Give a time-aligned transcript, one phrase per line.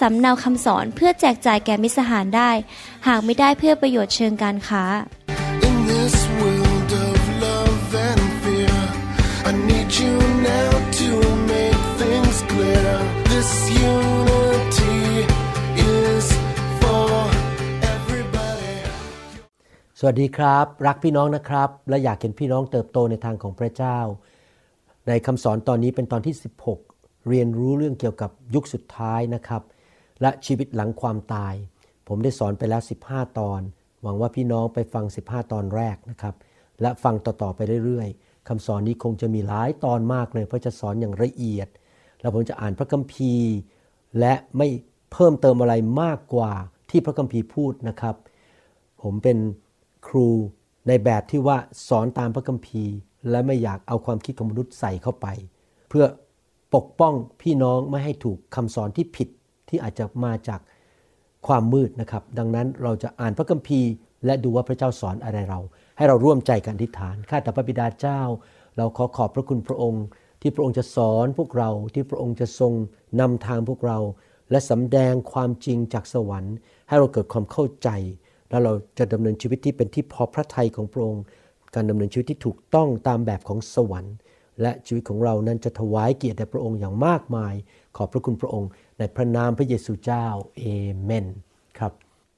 [0.00, 2.50] สำเนาคำสอนเพื่อแจกจ่ายแก่มิตรสหายได้
[3.08, 4.84] หากไม่ได้เพื่อประโยชน์เชิงการค้า
[5.68, 8.78] In this world of love and fear,
[9.48, 10.14] I need you
[10.52, 10.70] now
[11.00, 11.08] to
[11.52, 12.90] make things clear.
[13.32, 13.50] This
[13.92, 15.00] unity
[15.96, 16.26] is
[16.80, 17.10] for
[17.94, 18.76] everybody.
[19.98, 23.98] สวัสดีครับ รักพี่น้องนะครับ และอยากเห็นพี่น้องเติบโตในทางของพระเจ้า
[25.08, 26.34] ในคำสอนตอนนี้เป็นตอนที่
[26.80, 29.62] 16 เรียนรู้เรื่องเกี่ยวกับยุคสุดท้ายนะครับ
[30.22, 31.54] และชีวิตหลังความตาย
[32.08, 33.60] ผมได้สอนไปแล้ว 15 ตอน
[34.02, 36.34] หวังว่าพี่น้องไปฟัง 15 ตอนแรกนะครับ
[36.80, 41.68] และฟังต่อๆไปเรื่อยๆคำสอนนี้คงจะมีหลายตอนมากเลย เพราะจะสอนอย่างละเอียด
[42.20, 43.50] แล้วผมจะอ่านพระคัมภีร์
[44.18, 44.68] และไม่
[45.12, 46.52] เพิ่มเติมอะไรมากกว่า
[46.90, 48.16] ที่พระคัมภีร์พูดนะครับ
[49.02, 49.38] ผมเป็น
[50.08, 50.28] ครู
[50.88, 51.56] ในแบบที่ว่า
[51.88, 52.94] สอนตามพระคัมภีร์
[53.30, 55.26] และไม่อยากเอาความคิดของมนุษย์ใส่เข้าไป
[55.88, 56.04] เพื่อ
[56.74, 59.28] ปกป้องพี่น้องไม่ให้ถูกคำสอนที่ผิด
[59.70, 60.60] ที่อาจจะมาจาก
[61.46, 63.90] ความมืดนะครับ ดังนั้นเราจะอ่านพระคัมภีร์
[64.26, 65.60] และดูว่าพระเจ้าสอนอะไรเรา
[65.96, 68.20] ให้เราร่วมใจกันอธิษฐานข้าแต่พระบิดาเจ้า
[68.76, 70.04] เราขอขอบพระคุณพระองค์
[70.42, 72.72] ที่พระองค์จะสอนพวกเราที่พระองค์จะทรง
[73.20, 73.98] นำทางพวกเรา
[74.50, 76.54] และสำแดงความจริงจากสวรรค์
[76.88, 77.88] ให้เราเกิดความเข้าใจ
[78.50, 81.24] แล้วเราจะดำเนินชีวิตที่เป็นที่พอพระทัยของพระองค์
[81.74, 84.14] การดำเนินชีวิตที่ถูกต้องตามแบบของสวรรค์
[84.62, 87.54] และชีวิตของเรานั้นจะถวายเกียรติแด่พระองค์อย่างมากมาย
[87.96, 90.26] ขอบพระคุณพระองค์ ในพระนามพระเยซูเจ้า
[90.56, 90.62] เอ
[91.02, 91.26] เมน
[91.78, 91.92] ครับ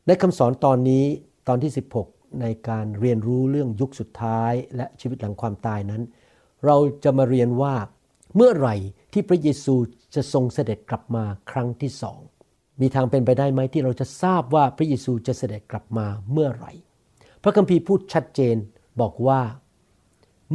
[0.06, 1.04] ในคำสอนตอนนี้
[1.48, 1.72] ตอนที่
[2.04, 6.02] 16 ในการเรียนรู้เรื่องยุคสุดท้าย และชีวิตหลังความตายนั้น
[6.66, 7.74] เราจะมาเรียนว่า
[8.36, 8.76] เมื่อไหร่
[9.12, 9.74] ที่พระเยซู
[10.14, 12.18] จะทรงเสด็จกลับมาครั้งที่สอง
[12.80, 16.72] มีทางเป็นไปได้ไหมที่เราจะทราบว่าพระเยซูจะเสด็จกลับมาเมื่อไหร่
[17.42, 18.56] พระคัมภีร์พูดชัดเจน
[19.00, 19.40] บอกว่า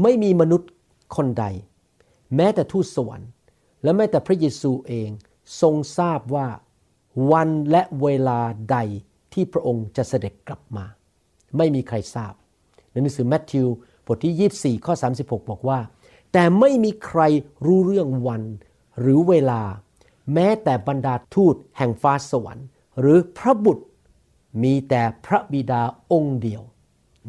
[0.01, 0.69] ไม่มีมนุษย์
[1.15, 1.45] คนใด
[2.35, 3.29] แม้แต่ทูตสวรรค์
[3.83, 5.09] และแม้แต่พระเยซูเอง
[5.61, 6.47] ทรงทราบว่า
[7.31, 8.39] วันและเวลา
[8.71, 8.77] ใด
[9.33, 10.85] ที่พระองค์จะเสด็จกลับมา
[11.57, 12.33] ไม่มีใครทราบ
[12.91, 13.67] ในหนังสือแมทธิว
[14.05, 15.79] บทที่ 24 ข้อ 36 บอกว่า
[16.33, 17.21] แต่ไม่มีใคร
[17.65, 18.43] รู้เรื่องวัน
[18.99, 19.61] หรือเวลา
[20.33, 22.67] แม้แต่บรรดาทูตแห่งฟ้าสวรรค์
[22.99, 23.85] หรือพระบุตร
[24.63, 25.81] มีแต่พระบิดา
[26.13, 26.61] องค์เดียว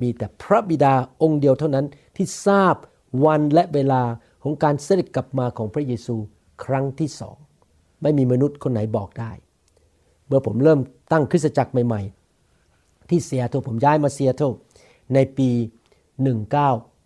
[0.00, 2.74] มีแต่พระบิดาองค์เดียวเท่านั้นที่ทราบ
[3.24, 4.02] วันและเวลา
[4.42, 6.16] ของการเสด็จกลับมาของพระเยซู
[6.64, 7.36] ครั้งที่สอง
[8.02, 9.32] ไม่มีมนุษย์คนไหนบอกได้
[10.26, 10.80] เมื่อผมเริ่ม
[11.12, 12.02] ตั้งคริสตจักรใหม่
[12.54, 14.42] ๆ ที่เซียโตผมย้ายมาเซียโต
[15.14, 15.50] ในปี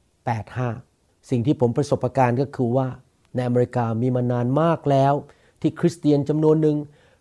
[0.06, 2.88] 1985 สิ่งที่ผมประสบการณ์ก็คือว่า
[3.34, 5.14] ในอเมริกามีมานานมากแล้ว
[5.60, 6.76] ที่คริสเตียนจำนวนหนึ่ง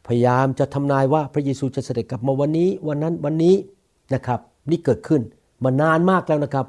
[0.07, 3.55] พยายามจะทำนายว่าพระเยซูจะเสด็จกลับมาวันนี้วันนั้นวันนี้
[4.13, 5.21] นะครับ นี่เกิดขึ้น
[5.63, 6.67] มานานมากแล้วนะครับ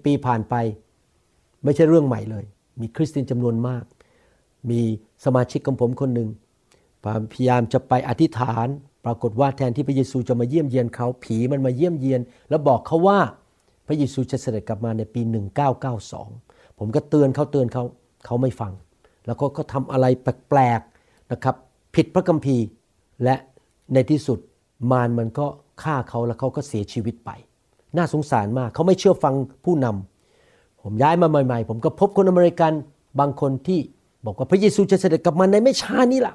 [0.00, 0.54] 40 ปีผ่านไป
[1.64, 2.44] ไม่ใช่เรื่องใหม่เลย
[2.80, 3.84] มีคริสเตียนจำนวนมาก
[4.70, 4.80] มี
[5.24, 6.28] สมาชิกของผมคนหนึ่ง
[7.32, 8.66] พยายามจะไปอธิษฐาน
[9.04, 13.18] ปรากฏว่าแทนที่พระเยซูจะมาเยี่ยมเยียนเขาผีมันมาเยี่ยมเยียน แล้วบอกเขาว่า
[13.86, 15.20] พระเยซูจะเสด็จกลับมาในปี
[16.00, 17.84] 1992 ผมก็เตือนเขาเตือนเขา
[18.26, 18.72] เขาไม่ฟัง
[19.26, 21.56] แล้วก็เขาทำอะไรแปลกๆนะครับ
[21.94, 22.64] ผิดพระคัมภีร์
[23.24, 23.36] และ
[23.94, 24.38] ในที่สุด
[24.90, 25.46] มารมันก็
[25.82, 27.30] ฆ่าเขาแล้วเขาก็เสียชีวิตไป
[27.96, 29.34] น่าสงสารมากเขาไม่เชื่อฟัง
[29.64, 30.19] ผู้นำ
[30.82, 32.72] ผมย้ายมาใหม่ๆ ผมก็พบคนอเมริกัน
[33.20, 33.80] บางคนที่
[34.24, 36.34] บอกว่าพระเยซูจะเสด็จกลับมาในไม่ช้านี้ล่ะ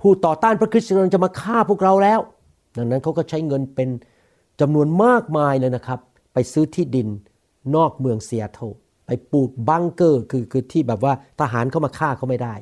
[0.00, 2.20] ผู้ต่อต้านพระคริสต์จะมาฆ่าพวกเราแล้ว
[2.76, 3.88] ดังนั้นเขาก็ใช้เงินเป็น
[4.60, 6.00] จำนวนมากมายเลยนะครับ
[6.34, 7.08] ไปซื้อที่ดิน
[7.76, 8.64] นอกเมืองเซียโตร
[9.06, 12.54] ไปปลูกบังเกอร์คือคือที่แบบว่าทหารเข้ามาฆ่าเขาไม่ได้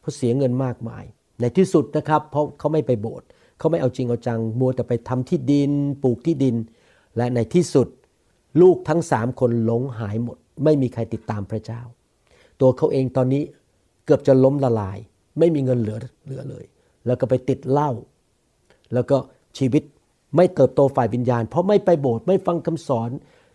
[0.00, 1.04] เขาเสียเงินมากมาย
[1.40, 3.26] ในที่สุดนะครับ เพราะเขาไม่ไปโบสถ์
[3.58, 6.56] เขาไม่เอาจริงเอาจังมัวแต่ไปทำที่ดิน ปลูกที่ดิน
[7.16, 7.88] และในที่สุด
[8.60, 11.82] ลูกทั้งสามคนหลงหายหมด ไม่มีใครติดตามพระเจ้า
[12.60, 13.42] ตัวเขาเองตอนนี้
[14.04, 14.98] เกือบจะล้มละลาย
[15.38, 16.64] ไม่มีเงินเหลือเหลือเลย
[17.06, 17.90] แล้วก็ไปติดเหล้า
[18.94, 19.16] แล้วก็
[19.58, 19.82] ชีวิต
[20.36, 23.10] ไม่เติบโตฝ่ายวิญญาณ เพราะไม่ไปโบสถ์ไม่ฟังคำสอน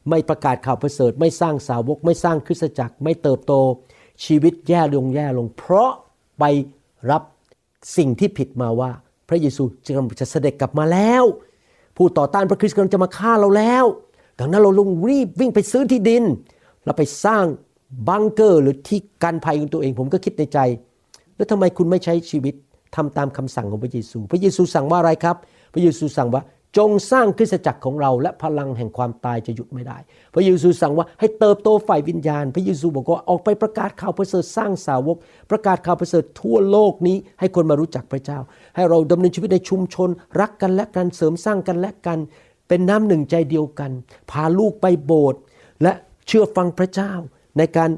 [0.09, 3.53] ไม่ประกาศข่าวประเสริฐ ไม่สร้างสาวก ไม่สร้างคริสตจักร ไม่เติบโต
[4.25, 5.91] ชีวิตแย่ลงแย่ลง เพราะ
[6.39, 6.43] ไป
[7.11, 7.23] รับ
[7.97, 8.91] สิ่งที่ผิดมาว่า
[9.29, 11.23] พระเยซูจะกำลังจะเสด็จกลับมาแล้ว
[11.97, 13.85] ผู้ต่อต้านพระคริสต์กำลังจะมาฆ่าเราแล้ว
[14.39, 16.23] ดังนั้นเราลงรีบวิ่งไปซื้อที่ดิน
[16.87, 17.45] แล้วไปสร้าง
[18.09, 20.59] บังเกอร์หรือที่กันภัยของตัวเอง ผมก็คิดในใจ
[21.35, 22.55] แล้วทำไมคุณไม่ใช้ชีวิต
[22.95, 25.35] ทำตามคำสั่งของพระเยซู พระเยซูสั่งว่าอะไรครับ
[25.73, 26.41] พระเยซูสั่งว่า
[26.77, 29.97] จงสร้างคริสตจักรของเรา และพลังแห่งความตายจะหยุดไม่ได้
[30.33, 35.17] พระเยซูสั่งว่าให้เติบโตฝ่ายวิญญาณ พระเยซูบอกว่าออกไปประกาศข่าวประเสริฐสร้างสาวก
[35.51, 38.39] ประกาศข่าวประเสริฐทั่วโลกนี้ ให้คนมารู้จักพระเจ้า
[38.75, 40.09] ให้เราดำเนินชีวิตในชุมชน
[40.41, 42.19] รักกันและกันเสริมสร้างกันและกัน
[42.67, 43.91] เป็นน้ำหนึ่งใจเดียวกัน
[44.31, 45.39] พาลูกไปโบสถ์
[45.83, 45.93] และ
[46.27, 47.13] เชื่อฟังพระเจ้า
[47.57, 47.89] ในการ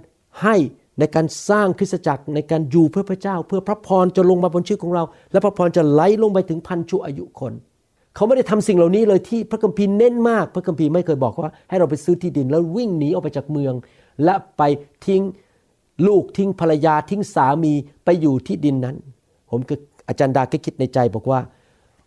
[0.43, 0.55] ให้
[0.99, 7.53] ในการสร้างคริสตจักรในการอยู่เพื่อพระเจ้า เพื่อพระพรจะลงมาบนชีวิตของเรา และพระพรจะไหลลงไปถึงพันชั่วอายุคน
[8.15, 13.73] เขาไม่ได้ทำสิ่งเหล่านี้เลยที่พระคัมภีร์เน้นมาก พระคัมภีร์ไม่เคยบอกว่าให้เราไปซื้อที่ดินแล้ววิ่งหนีออกไปจากเมือง
[14.23, 14.61] และไป
[15.05, 15.23] ทิ้ง
[16.07, 17.73] ลูกทิ้งภรรยาทิ้งสามี
[18.05, 18.95] ไปอยู่ที่ดินนั้น
[19.49, 19.75] ผมก็
[20.07, 21.39] อาจารย์ดาก็คิดในใจบอกว่า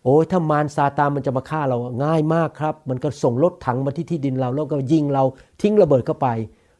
[0.04, 5.24] โอ้ยถ้ามารซาตานมันจะมาฆ่าเราง่ายมากครับ มันก็ส่งรถถังมาที่ที่ดินเรา แล้วก็ยิงเรา
[5.62, 6.28] ทิ้งระเบิดเข้าไป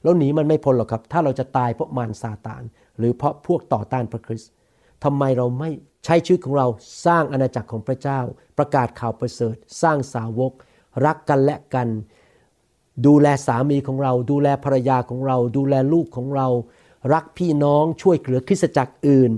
[0.03, 2.63] แล้วหนีมันไม่พ้นหรอกครับ ถ้าเราจะตายเพราะมารซาตาน
[2.99, 4.51] หรือเพราะพวกต่อต้านพระคริสต์
[5.05, 5.71] ทำไมเราไม่
[6.05, 6.67] ใช้ชีวิตของเรา
[7.07, 8.21] สร้างอาณาจักรของพระเจ้า
[8.59, 10.53] ประกาศข่าวประเสริฐ สร้างสาวก
[11.05, 11.89] รักกันและกัน
[13.07, 16.49] ดูแลสามีของเรา ดูแลภรรยาของเรา ดูแลลูกของเรา
[17.13, 19.31] รักพี่น้องช่วยเหลือคริสตจักรอื่น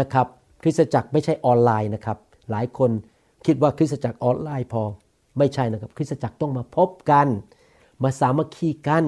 [0.00, 0.26] นะครับ
[0.62, 2.18] คริสตจักรไม่ใช่ออนไลน์นะครับ
[2.50, 2.90] หลายคน
[3.46, 4.82] คิดว่าคริสตจักรออนไลน์พอ
[5.38, 7.26] ไม่ใช่นะครับ คริสตจักรต้องมาพบกัน
[8.02, 9.04] มาสามัคคีกัน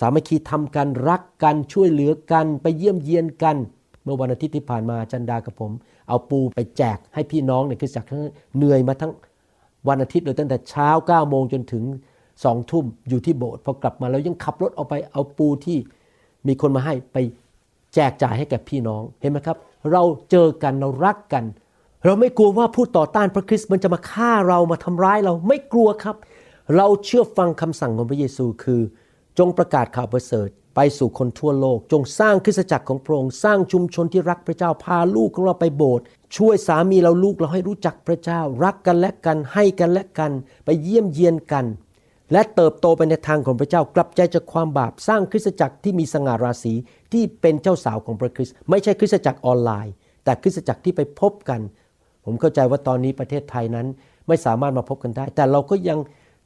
[0.00, 3.56] สามัคคีทำกันรักกันช่วยเหลือกันไปเยี่ยมเยียนกัน
[4.02, 5.72] เมื่อวันอาทิตย์ที่ผ่านมาจันดากับผม
[6.08, 8.08] เอาปูไปแจกให้พี่น้องในคริสตจักร
[8.56, 9.12] เหนื่อยมาทั้ง
[9.88, 11.84] วันอาทิตย์เลยตั้งแต่เช้า9ก้าโมงจนถึง
[12.44, 15.78] สองทุ่มอยู่ที่โบสถ์พอกลับมาแล้วยังขับรถเอาไปเอาปูที่
[16.46, 17.16] มีคนมาให้ไป
[17.94, 19.56] แจกจ่ายให้แก่พี่น้องเห็นไหมครับ
[19.92, 21.44] เราเจอกันเรารักกัน
[22.04, 26.16] เราไม่กลัวว่าผู้ต่อต้านพระคริสต์มันจะมาฆ่าเรามาทำร้ายเราไม่กลัวครับ
[26.76, 28.80] เราเชื่อฟังคำสั่งของพระเยซูคือ
[29.38, 36.04] จงประกาศข่าวประเสริฐไปสู่คนทั่วโลก จงสร้างคริสตจักรของพระองค์สร้างชุมชนที่รักพระเจ้าพาลูกของเราไปโบสถ์
[36.36, 40.32] ช่วยสามีเราลูกเราให้รู้จักพระเจ้า รักกันและกันให้กันและกัน
[40.64, 41.64] ไปเยี่ยมเยียนกัน
[42.32, 46.74] และเติบโตไปในทางของพระเจ้ากลับใจจากความบาปสร้างคริสตจักรที่มีสง่าราศี
[47.12, 49.94] ที่เป็นเจ้าสาวของพระคริสต์ไม่ใช่คริสตจักรออนไลน์
[50.24, 51.60] แต่คริสตจักรที่ไปพบกัน
[52.26, 53.86] ผมเข้าใจว่าตอนนี้ประเทศไทยนั้น
[54.28, 55.98] ไม่สามารถมาพบกันได้ แต่เราก็ยัง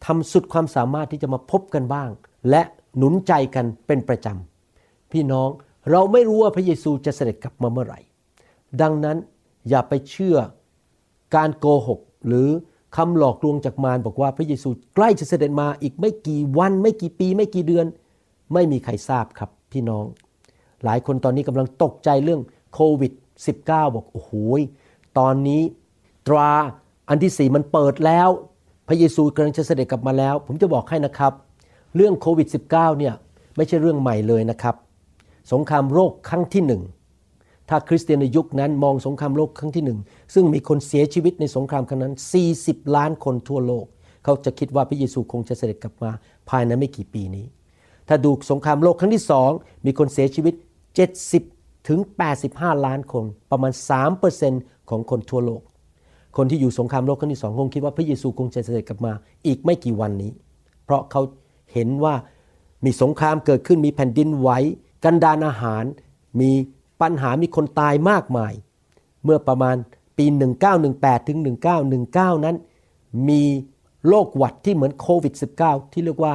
[0.07, 2.11] ทำสุดความสามารถที่จะมาพบกันบ้าง
[2.51, 2.63] และ
[2.97, 5.49] หนุนใจกันเป็นประจำพี่น้อง
[5.91, 8.01] เราไม่รู้ว่าพระเยซูจะเสด็จกลับมาเมื่อไหร่
[8.81, 9.17] ดังนั้น
[9.69, 10.37] อย่าไปเชื่อ
[11.37, 12.49] การโกหก หรือ
[12.97, 17.87] คำหลอกลวงจากมารบอกว่าพระเยซูใกล้จะเสด็จมาอีกไม่กี่วันไม่กี่ปี ไม่กี่เดือน
[18.53, 20.05] ไม่มีใครทราบครับพี่น้อง
[20.85, 22.41] หลายคนตอนนี้กำลังตกใจเรื่อง
[22.75, 23.13] โควิด
[23.55, 24.33] -19 บอกโอ้โห
[25.19, 25.63] ตอนนี้
[26.27, 26.51] ตรา
[27.09, 28.29] อันที่สี่มันเปิดแล้ว
[28.89, 31.33] พระเยซูกำลังจะเสด็จกลับมาแล้ว ผมจะบอกให้นะครับ
[31.97, 33.15] เรื่องโควิด -19 เนี่ย
[33.57, 34.75] ไม่ใช่เรื่องใหม่เลยนะครับ
[35.53, 36.83] สงครามโรคครั้งที่หนึ่ง
[37.69, 39.99] ถ้าคริสเตียนในยุคนั้นมองสงครามโลกครั้งที่หนึ่ง
[40.35, 42.15] ซึ่งมีคนเสียชีวิตในสงครามครั้งนั้น
[42.55, 43.85] 40 ล้านคนทั่วโลก
[44.25, 46.11] เขาจะคิดว่าพระเยซูคงจะเสด็จกลับมา
[46.51, 47.47] ภายในไม่กี่ปีนี้
[48.09, 49.51] ถ้าดูสงครามโลกครั้งที่สอง
[49.87, 50.55] มีคนเสียชีวิต
[51.11, 51.99] 70 ถึง
[52.43, 53.73] 85 ล้านคน ประมาณ
[54.31, 55.63] 3%ของคนทั่วโลก
[56.37, 59.13] คนที่อยู่สงครามโลกครั้งที่สองคงคิดว่าพระเยซูคงจะเสด็จกลับมา
[59.47, 60.33] อีกไม่กี่วันนี้
[60.85, 61.23] เพราะเขา
[61.73, 62.15] เห็นว่า
[62.85, 64.51] มีสงครามเกิดขึ้นมีแผ่นดินไหว
[65.05, 65.85] กันดานอาหาร
[66.41, 66.51] มี
[67.01, 68.53] ปัญหามีคนตายมากมาย
[69.25, 69.77] เมื่อประมาณ
[70.19, 70.27] ปี
[70.77, 71.39] 1918 ถึง
[71.91, 72.57] 1919 นั้น
[73.29, 73.43] มี
[74.09, 75.35] โรคหวัดที่เหมือนโควิด
[75.65, 76.35] -19 ที่เรียกว่า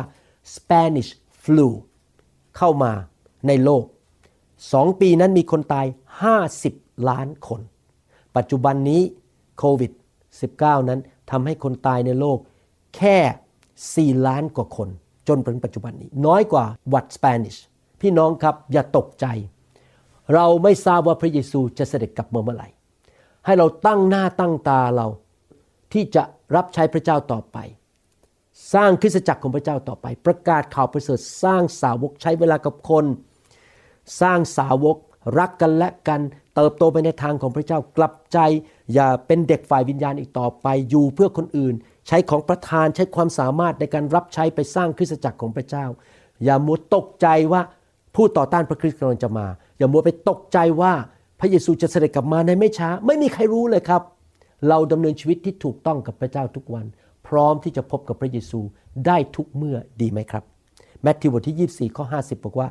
[0.56, 1.12] Spanish
[1.44, 1.68] flu
[2.58, 2.92] เข้ามา
[3.48, 3.84] ในโลก
[4.72, 5.86] สองปีนั้นมีคนตาย
[6.48, 7.62] 50 ล้านคน
[8.36, 9.02] ปัจจุบันนี้
[9.58, 9.92] โควิด
[10.40, 11.00] -19 นั้น
[11.32, 12.38] ทำให้คนตายในโลก
[12.96, 13.18] แค่
[14.16, 14.90] 4 ล้านกว่าคน
[15.28, 17.56] จนเป็นปัจจุบันนี้ น้อยกว่าวัดสเปนิช
[18.02, 19.26] พี่น้องครับอย่าตกใจ
[20.34, 22.70] เราไม่ทราบว่าพระเยซูจะเสด็จกลับมาเมื่อไหร่
[23.46, 25.08] ให้เราตั้งหน้าตั้งตาเรา
[25.94, 26.24] ที่จะ
[26.56, 27.58] รับใช้พระเจ้าต่อไป
[28.74, 33.06] สร้างคริสตจักรของพระเจ้าต่อไป ประกาศข่าวประเสริฐสร้างสาวกใช้เวลากับคน
[34.22, 34.98] สร้างสาวก
[35.40, 36.22] รักกันและกัน
[36.56, 38.40] เติบโตไปในทางของพระเจ้ากลับใจ
[38.94, 41.76] อย่าเป็นเด็กฝ่ายวิญญาณอีกต่อไปอยู่เพื่อคนอื่น
[42.08, 45.86] ใช้ของประทานใช้ความสามารถในการรับใช้ไปสร้างคริสตจักรของพระเจ้า
[46.44, 47.62] อย่ามัวตกใจว่า
[48.16, 49.48] ผู้ต่อต้านพระคริสต์กำลังจะมา
[49.78, 50.94] อย่ามัวไปตกใจว่า
[51.40, 54.02] พระเยซูจะเสด็จกลับมาในไม่ช้า ไม่มีใครรู้เลยครับ
[54.70, 56.86] เราดำเนินชีวิตที่ถูกต้องกับพระเจ้าทุกวัน
[57.28, 58.60] พร้อมที่จะพบกับพระเยซู
[59.06, 60.44] ได้ทุกเมื่อดีไหมครับ
[61.02, 62.68] แมทธิวบทที่ 24 ข้อ 50 บอกว่า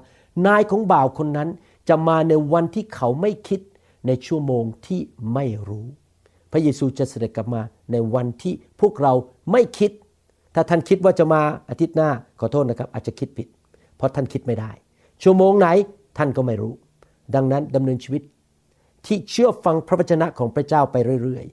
[0.47, 1.49] นายของบ่าวคนนั้น
[1.89, 3.61] จะมาในวันที่เขาไม่คิด
[4.07, 5.01] ในชั่วโมงที่
[5.35, 5.87] ไม่รู้
[6.53, 7.63] พระเยซูจะเสด็จกลับมา
[7.93, 9.13] ในวันที่พวกเรา
[9.53, 9.91] ไม่คิด
[10.55, 12.11] ถ้าท่านคิดว่าจะมาอาทิตย์หน้า
[12.41, 13.49] ขอโทษนะครับ อาจจะคิดผิด
[13.97, 14.71] เพราะท่านคิดไม่ได้
[15.23, 15.69] ชั่วโมงไหน
[16.19, 16.73] ท่านก็ไม่รู้
[17.35, 18.23] ดังนั้นดำเนินชีวิต
[19.07, 21.47] ที่เชื่อฟังพระวจนะของพระเจ้าไปเรื่อย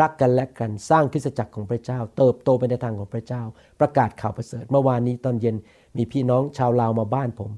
[0.00, 3.42] รักกันและกันสร้างคริสตจักรของพระเจ้า เติบโตไปในทางของพระเจ้า
[3.80, 5.56] ประกาศข่าวประเสริฐเมื่อวานนี้ตอนเย็น
[5.96, 7.50] มีพี่น้องชาวลาวมาบ้านผม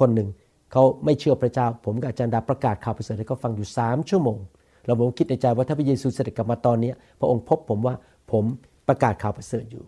[0.00, 0.28] คนหนึ่ง
[0.72, 4.38] เขาไม่เชื่อพระเจ้า ผมกับอาจารย์ดาประกาศข่าวประเสริฐให้เขาฟังอยู่สามชั่วโมง
[4.84, 7.94] แล้วผมคิดในใจว่าถ้าพระเยซูเสด็จกลับมาตอนนี้พระองค์พบผมว่า
[8.32, 8.44] ผม
[8.88, 9.84] ประกาศข่าวประเสริฐอยู่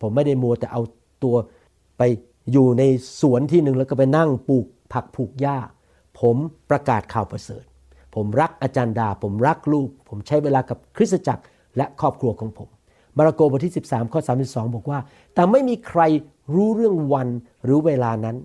[0.00, 0.82] ผมไม่ได้มัวแต่เอา
[1.24, 1.36] ตัว
[1.98, 2.02] ไป
[2.52, 2.82] อยู่ใน
[3.20, 5.58] สวนที่หนึ่งแล้วก็ไปนั่งปลูกผักปลูกหญ้า
[6.20, 6.36] ผม
[6.70, 7.64] ประกาศข่าวประเสริฐ
[8.14, 11.42] ผมรักอาจารย์ดา ผมรักลูก ผมใช้เวลากับคริสตจักร
[11.76, 12.68] และครอบครัวของผม
[13.16, 14.98] มาระโกบทที่ 13 ข้อ 32 บอกว่า
[15.34, 16.00] แต่ไม่มีใคร
[16.54, 17.28] รู้เรื่องวัน
[17.64, 18.36] หรือเวลานั้น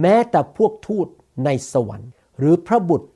[0.00, 1.06] แม้แต่พวกทูต
[1.44, 3.08] ในสวรรค์ หรือพระบุตร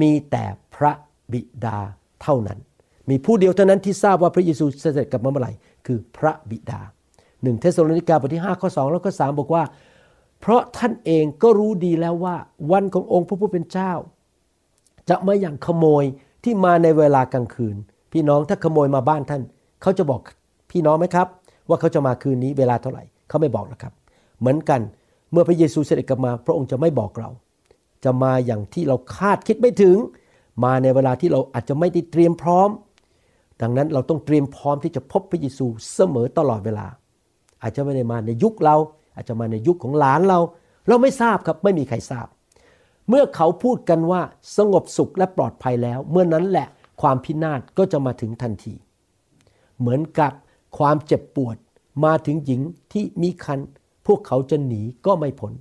[0.00, 0.92] มีแต่พระ
[1.32, 1.78] บิดา
[2.22, 2.58] เท่านั้น
[3.10, 5.52] มีผู้เดียวเท่านั้นที่ทราบว่าพระเยซูเสด็จกลับมาเมื่อไหร่
[5.86, 6.80] คือพระบิดา
[7.42, 9.62] หนึ่งเทสโลนิกาบทที่5ข้อ2แล้วก็3บอกว่า
[10.40, 12.36] เพราะท่านเองก็รู้ดีแล้วว่า
[12.72, 13.92] วันขององค์พระผู้เป็นเจ้า
[15.08, 16.04] จะมาอย่างขโมย
[16.44, 17.76] ที่มาในเวลากลางคืน
[18.12, 19.42] พี่น้องถ้าขโมยมาบ้านท่าน
[19.82, 20.20] เขาจะบอก
[20.70, 21.26] พี่น้องไหมครับ
[21.68, 23.92] ว่าเขาจะมาคืนนี้เวลาเท่าไหร่ เขาไม่บอกนะครับ
[24.40, 24.80] เหมือนกัน
[25.32, 27.30] เมื่อพระเยซูเสด็จกลับมา พระองค์จะไม่บอกเรา
[28.04, 29.96] จะมาอย่างที่เราคาดคิดไม่ถึง
[30.64, 32.70] มาในเวลาที่เราอาจจะไม่ได้เตรียมพร้อม
[33.60, 36.86] ดังนั้นเราต้องเตรียมพร้อมที่จะพบพระเยซูเสมอตลอดเวลา
[37.62, 38.76] อาจจะไม่ได้มาในยุคเรา
[39.14, 40.38] อาจจะมาในยุคของหลานเรา
[40.88, 42.26] เราไม่ทราบครับไม่มีใครทราบ
[43.08, 44.22] เมื่อเขาพูดกันว่า
[44.56, 46.66] สงบสุขและปลอดภัยแล้ว เมื่อนั้นแหละ
[47.00, 48.74] ความพินาศก็จะมาถึงทันที
[49.78, 50.32] เหมือนกับ
[50.78, 51.56] ความเจ็บปวด
[52.04, 52.60] มาถึงหญิง
[52.92, 53.60] ที่มีคัน
[54.06, 55.52] พวกเขาจะหนีก็ไม่พ้น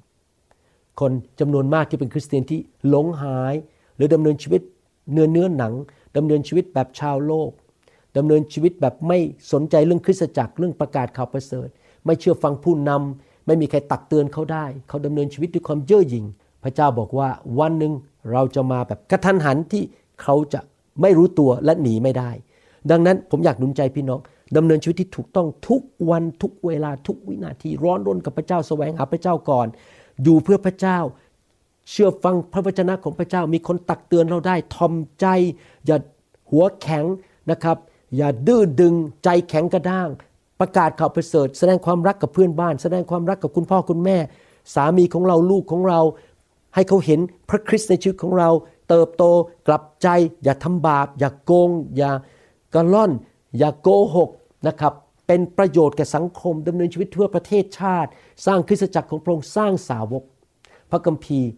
[1.00, 3.55] คนจำนวนมากที่เป็นคริสเตียนที่หลงหาย
[3.95, 4.62] หรือดำเนินชีวิต
[5.12, 5.74] เนื้อเนื้อหนัง
[6.17, 7.51] ดำเนินชีวิตแบบชาวโลก
[8.17, 9.19] ดำเนินชีวิตแบบไม่
[9.51, 11.67] สนใจเรื่องคริสตจักรเรื่องประกาศข่าวประเสริฐ
[12.05, 16.25] ไม่เชื่อฟังผู้นำไม่มีใครตักเตือนเขาได้ เขาดำเนินชีวิตด้วยความเย่อหยิ่ง
[16.63, 17.29] พระเจ้าบอกว่า
[17.60, 17.93] วันหนึ่ง
[18.31, 19.83] เราจะมาแบบกระทันหันที่
[20.21, 20.60] เขาจะ
[21.01, 22.31] ไม่รู้ตัวและหนีไม่ได้
[22.91, 24.19] ดังนั้นผมอยากหนุนใจพี่น้อง
[24.55, 29.67] ดำเนินชีวิตที่ถูกต้องทุกวันทุกเวลาทุกวินาทีร้อนรนกับพระเจ้าแสวงหาพระเจ้าก่อน
[30.24, 31.00] อยู่เพื่อพระเจ้า
[31.89, 35.25] เชื่อฟังพระวจนะของพระเจ้ามีคนตักเตือนเราได้ทอมใจ
[35.86, 35.98] อย่า
[36.50, 37.05] หัวแข็ง
[37.51, 37.77] นะครับ
[38.17, 38.93] อย่าดื้อดึง
[39.24, 40.10] ใจแข็งกระด้าง
[40.60, 44.17] ประกาศข่าวประเสริฐแสดงความรักกับเพื่อนบ้าน แสดงความรักกับคุณพ่อคุณแม่
[44.75, 46.00] สามีของเราลูกของเรา
[46.75, 48.50] ให้เขาเห็นพระคริสต์ในชีวิตของเรา
[48.89, 49.24] เติบโต
[49.67, 50.08] กลับใจ
[50.43, 52.12] อย่าทำบาป อย่าโกง อย่า
[52.74, 53.12] กระล่อน
[53.58, 54.29] อย่าโกหก
[54.68, 54.94] นะครับ
[55.27, 58.10] เป็นประโยชน์แก่สังคมดำเนินชีวิตทั่วประเทศชาติ
[58.46, 60.24] สร้างคริสตจักรของพระองค์สร้างสาวก
[60.91, 61.50] พระคัมภีร์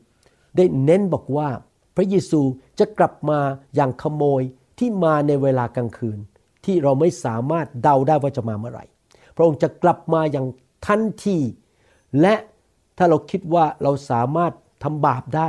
[0.55, 1.49] ได้เน้นบอกว่า
[1.95, 2.41] พระเยซู
[2.79, 3.39] จะกลับมา
[3.75, 4.41] อย่างขโมย
[4.79, 6.19] ที่มาในเวลากลางคืน
[6.65, 8.85] ที่เราไม่สามารถเดาได้ว่าจะมาเมื่อไหร่
[9.35, 10.45] พระองค์จะกลับมาอย่าง
[10.87, 11.37] ทันที
[12.21, 12.35] และ
[12.97, 15.47] ถ้าเราคิดว่าเราสามารถทำบาปได้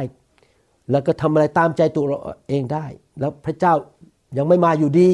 [0.90, 2.18] แล้วก็ทำอะไรตามใจตัวเรา
[2.48, 2.86] เองได้
[3.20, 3.74] แล้วพระเจ้า
[4.36, 5.08] ยังไม่มาอยู่ดี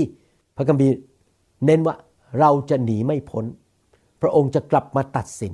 [0.56, 0.94] พระคัมภีร์
[1.64, 1.96] เน้นว่า
[2.38, 3.44] เราจะหนีไม่พ้น
[4.22, 5.52] พระองค์จะกลับมาตัดสิน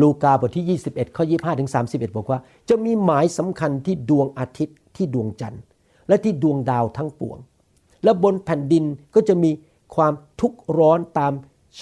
[0.00, 5.62] ลูกาบทที่ 21 ข้อ 25 ถึง 31 บอกว่า จะมีหมายสำคัญที่ดวงอาทิตย์ที่ดวงจันทร์
[6.08, 7.38] และที่ดวงดาวทั้งปวง
[8.04, 9.50] และบนแผ่นดินก็จะมี
[9.94, 11.32] ความทุกข์ร้อนตาม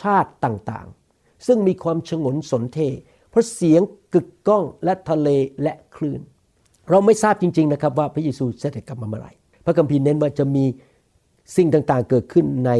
[0.01, 2.79] ชาติต่างๆ ซึ่งมีความชงนสนเท
[3.31, 3.81] เพราะเสียง
[4.15, 5.29] กึกก้องและทะเล
[5.63, 6.21] และคลื่น
[6.91, 9.33] เราไม่ทราบจริง ๆ นะครับว่าพระเยซูเสด็จกลับมาเมื่อไหร่
[9.65, 10.65] พระคัมภีร์เน้นว่าจะมี
[11.57, 12.71] สิ่งต่างๆ เกิดขึ้นใน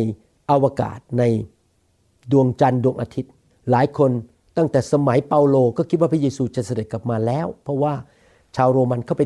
[0.51, 1.23] อวกาศใน
[2.33, 3.33] ดวงจันทร์ดวงอาทิตย์
[3.71, 4.11] หลายคน
[4.57, 7.95] ตั้งแต่สมัยเปาโลก็คิดว่าพระเยซูจะเสด็จกลับมาแล้ว เพราะว่า
[8.57, 9.23] ชาวโรมันเข้าไป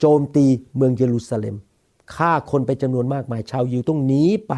[0.00, 0.44] โจมตี
[0.76, 1.56] เมืองเยรูซาเล็ม
[2.14, 4.54] ฆ่าคนไปจำนวนมากมาย ชาวยิวต้องหนีไป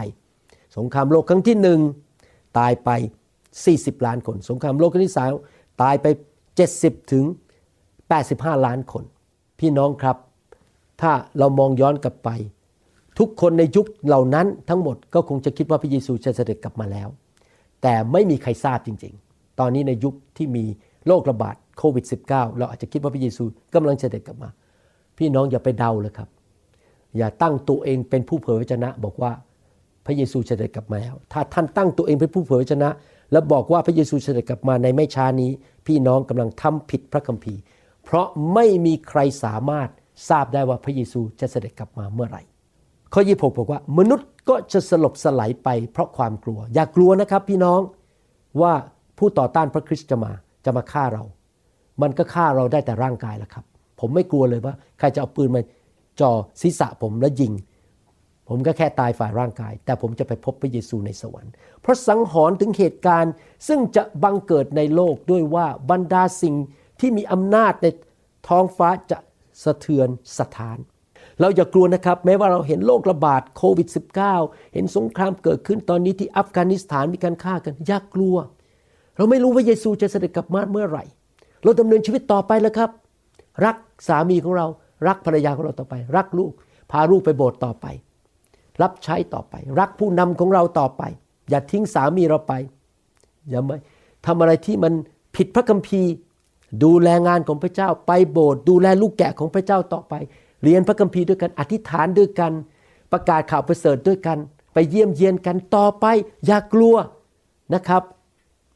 [0.77, 1.81] สงครามโลกครั้งที่หนึ่ง
[2.59, 2.91] ตายไป
[3.49, 5.29] 40 ล้านคน สงครามโลกครั้งที่สาม
[5.83, 6.07] ตายไป
[6.59, 7.25] 70 ถึง
[7.95, 9.05] 85 ล้านคน
[9.61, 10.17] พี่น้องครับ
[11.01, 12.29] ถ้าเรามองย้อนกลับไป
[13.19, 17.09] ทุกคนในยุคเหล่านั้นทั้งหมดก็คงจะคิดว่าพระเยซูจะเสด็จกลับมาแล้ว
[17.83, 20.65] แต่ไม่มีใครทราบจริง ๆ ตอนนี้ในยุคที่มี
[21.07, 23.45] โรคระบาดโควิด -19 เราอาจจะคิดว่าพระเยซู
[23.75, 24.51] กำลังเสด็จกลับมา
[25.19, 26.29] พี่น้องอย่าไปเดาเลยครับ
[27.17, 29.33] อย่าตั้งตัวเองเป็นผู้เผยพระชนะ บอกว่า
[30.07, 32.91] พระเยซูเสด็จกลับมาแล้ว ถ้าท่านตั้งตัวเองเป็นผู้เผยพระชนะ
[33.33, 35.51] แล้วบอกว่าพระเยซูเสด็จกลับมาในไม่ช้านี้
[35.87, 37.61] พี่น้องกำลังทำผิดพระคัมภีร์
[38.05, 39.89] เพราะไม่มีใครสามารถ
[40.29, 42.43] ทราบได้ว่าพระเยซูจะเสด็จกลับมาเมื่อไหร่
[43.19, 47.81] ข้อยี่หกบอกว่า มนุษย์ก็จะสลบสลายไปเพราะความกลัว อย่ากลัวนะครับพี่น้อง
[48.61, 48.73] ว่า
[49.19, 50.33] ผู้ต่อต้านพระคริสต์จะมา
[50.65, 51.25] จะมาฆ่าเรา
[52.03, 53.65] มันก็ฆ่าเราได้แต่ร่างกายแหละครับ
[54.01, 55.63] ผมไม่กลัวเลยว่า ใครจะเอาปืนมา
[56.21, 57.53] จ่อศีรษะผมแล้วยิง
[58.49, 63.33] ผมก็แค่ตายฝ่ายร่างกาย แต่ผมจะไปพบพระเยซูในสวรรค์ เพราะสังหรณ์ถึงเหตุการณ์
[63.69, 66.55] ซึ่งจะบังเกิดในโลกด้วยว่าบรรดาสิ่ง
[67.01, 67.87] ที่มีอำนาจใน
[68.49, 69.19] ท้องฟ้าจะ
[69.63, 70.09] สะเทือน
[70.39, 70.79] สถาน
[71.40, 73.88] เราอย่ากลัวนะครับแม้ว่าเราเห็นโรคระบาดโควิด
[74.31, 78.37] -19 เห็นสงครามเกิดขึ้นตอนนี้ที่อัฟกานิสถานมีการฆ่ากันอย่ากลัว
[79.16, 81.05] เราไม่รู้ว่าเยซูจะเสด็จกลับมาเมื่อไหร่
[81.62, 82.90] เราดำเนินชีวิตต่อไปแล้วครับ
[83.64, 83.76] รัก
[84.09, 84.66] สามีของเรา
[85.07, 86.52] รักภรรยาของเราต่อไป รักลูก
[86.90, 87.87] พาลูกไปโบสถ์ต่อไป
[88.83, 91.02] รับใช้ต่อไป รักผู้นำของเราต่อไป
[91.50, 92.52] อย่าทิ้งสามีเราไป
[93.50, 93.76] อย่าไม่
[94.26, 94.93] ทำอะไรที่มัน
[95.37, 96.11] ผิดพระคัมภีร์
[96.85, 100.14] ดูแลงานของพระเจ้า ไปโบสถ์ดูแลลูกแกะของพระเจ้าต่อไป
[100.67, 102.53] เรียนพระคัมภีร์ด้วยกัน อธิษฐานด้วยกัน
[103.13, 104.39] ประกาศข่าวประเสริฐด้วยกัน
[104.75, 106.07] ไปเยี่ยมเยียนกันต่อไป
[106.47, 106.97] อย่ากลัว
[107.75, 108.03] นะครับ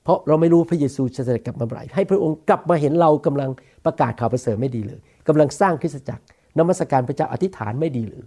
[0.05, 3.51] เพราะเราไม่รู้พระเยซูจะเสด็จกลับมาเมื่อไหร่ให้พระองค์กลับมาเห็นเรากำลัง
[3.85, 6.23] ประกาศข่าวประเสริฐไม่ดีเลยกำลังสร้างคริสตจักร
[6.59, 8.25] นมัสการพระเจ้าอธิษฐานไม่ดีหรือ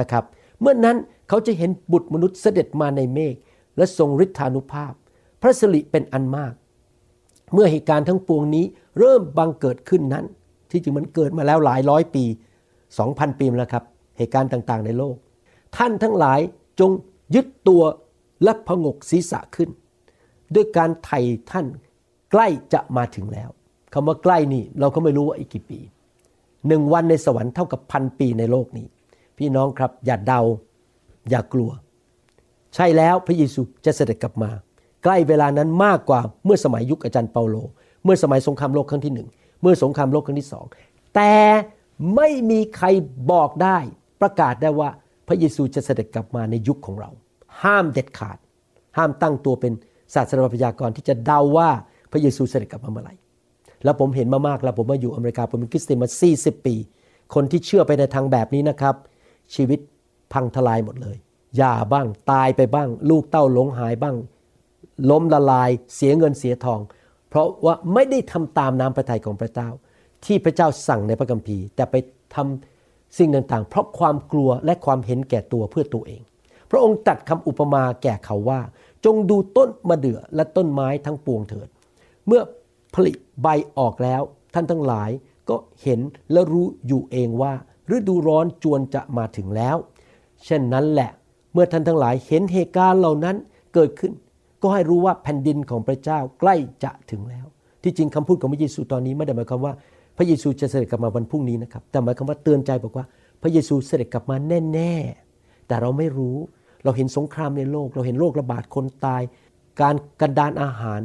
[0.00, 0.24] นะครับ
[0.60, 0.96] เมื่อนนั้น
[1.28, 3.34] เขาจะเห็นบุตรมนุษย์เสด็จมาในเมฆ
[3.76, 4.92] และทรงฤทธานุภาพ
[5.42, 6.52] พระสิริเป็นอันมาก
[7.54, 8.64] เมื่อเหตุการณ์ทั้งปวงนี้
[8.98, 10.24] เริ่มบังเกิดขึ้นนั้น
[10.70, 12.24] ที่จริงมันเกิดมาแล้วหลายร้อยปี
[12.98, 13.84] 2,000 ปีมาแล้วครับ
[14.16, 15.16] เหตุการณ์ต่างๆ ในโลก
[15.76, 16.40] ท่านทั้งหลาย
[16.80, 16.90] จง
[17.34, 17.82] ยึดตัว
[18.44, 19.70] และพงกศีรษะขึ้น
[20.54, 21.20] ด้วยการไถ่
[21.50, 21.66] ท่าน
[22.32, 23.50] ใกล้จะมาถึงแล้ว
[23.92, 25.80] คำว่าใกล้นี่เราก็ไม่รู้ว่าอีกกี่ปี
[26.66, 28.86] หนึ่งวันในสวรรค์เท่ากับพันปีในโลกนี้
[29.38, 30.40] พี่น้องครับอย่าเดา
[31.30, 31.70] อย่ากลัว
[32.74, 34.50] ใช่แล้วพระเยซูจะเสด็จกลับมา
[35.04, 37.56] ใกล้เวลานั้นมากกว่าเมื่อสมัยยุคอาจารย์เปาโล
[38.04, 39.28] เมื่อสมัยสงครามโลกครั้งที่หนึ่ง
[39.62, 40.64] เมื่อสงครามโลกครั้งที่สอง
[41.14, 41.32] แต่
[42.14, 42.86] ไม่มีใคร
[43.30, 43.78] บอกได้
[44.20, 44.88] ประกาศได้ว่า
[45.28, 47.10] พระเยซูจะเสด็จกลับมาในยุคของเรา
[47.62, 48.38] ห้ามเด็ดขาด
[48.96, 49.72] ห้ามตั้งตัวเป็น
[50.14, 51.70] ศาสนาพยากรที่จะเดาว่า
[52.12, 53.14] พระเยซูเสด็จกลับมาเมื่อไหร่
[53.84, 56.74] แล้วผมเห็นมามากแล้วผมมาอยู่อเมริกาผมเป็นคริสเตียนมา 40 ปี
[57.34, 58.94] คนที่เชื่อไปในทางแบบนี้นะครับ
[59.54, 59.80] ชีวิต
[60.32, 61.16] พังทลายหมดเลย
[61.56, 64.16] หย่าบ้างตายไปบ้าง ลูกเต้าหลงหายบ้าง
[65.10, 66.80] ล้มละลายเสียเงินเสียทอง
[67.28, 69.68] เพราะว่าไม่ได้ทำตามน้ำพระทัยของพระเจ้า
[70.24, 71.94] ที่พระเจ้าสั่งในพระคัมภีร์ แต่ไป
[72.34, 76.22] ทำสิ่งต่างๆ เพราะความกลัวและความเห็นแก่ตัวเพื่อตัวเอง
[76.70, 78.60] พระองค์ตัดคำอุปมาแก่เขาว่า
[79.04, 81.68] จงดูต้นมะเดื่อและต้นไม้ทั้งปวงเถิด
[82.26, 82.42] เมื่อ
[82.94, 83.12] ผลิ
[83.42, 83.46] ใบ
[83.78, 84.22] ออกแล้ว
[84.54, 85.10] ท่านทั้งหลาย
[85.48, 86.00] ก็เห็น
[86.32, 87.52] และรู้อยู่เองว่า
[87.96, 89.76] ฤดูร้อนจวนจะมาถึงแล้ว
[90.44, 91.10] เช่นนั้นแหละ
[91.52, 93.36] เมื่อท่านทั้งหลายเห็นเหตุการณ์เหล่านั้น
[93.74, 94.12] เกิดขึ้น
[94.62, 96.54] ก็ให้รู้ว่าแผ่นดินของพระเจ้าใกล้
[96.84, 97.46] จะถึงแล้ว
[97.82, 99.74] ที่จริงคำพูดของพระเยซูตอนนี้ไม่ได้หมายความว่า
[100.20, 103.04] ระเยซูจะเสด็จกลับมาวันพรุ่งนี้นะครับ แต่หมายความว่าเตือนใจบอกว่า
[103.42, 104.36] พระเยซูเสด็จกลับมา
[104.74, 104.94] แน่
[105.30, 106.36] ๆ แต่เราไม่รู้
[106.84, 109.22] เราเห็นสงครามในโลก เราเห็นโรคระบาดคนตาย
[109.80, 111.00] การกันดานอาหาร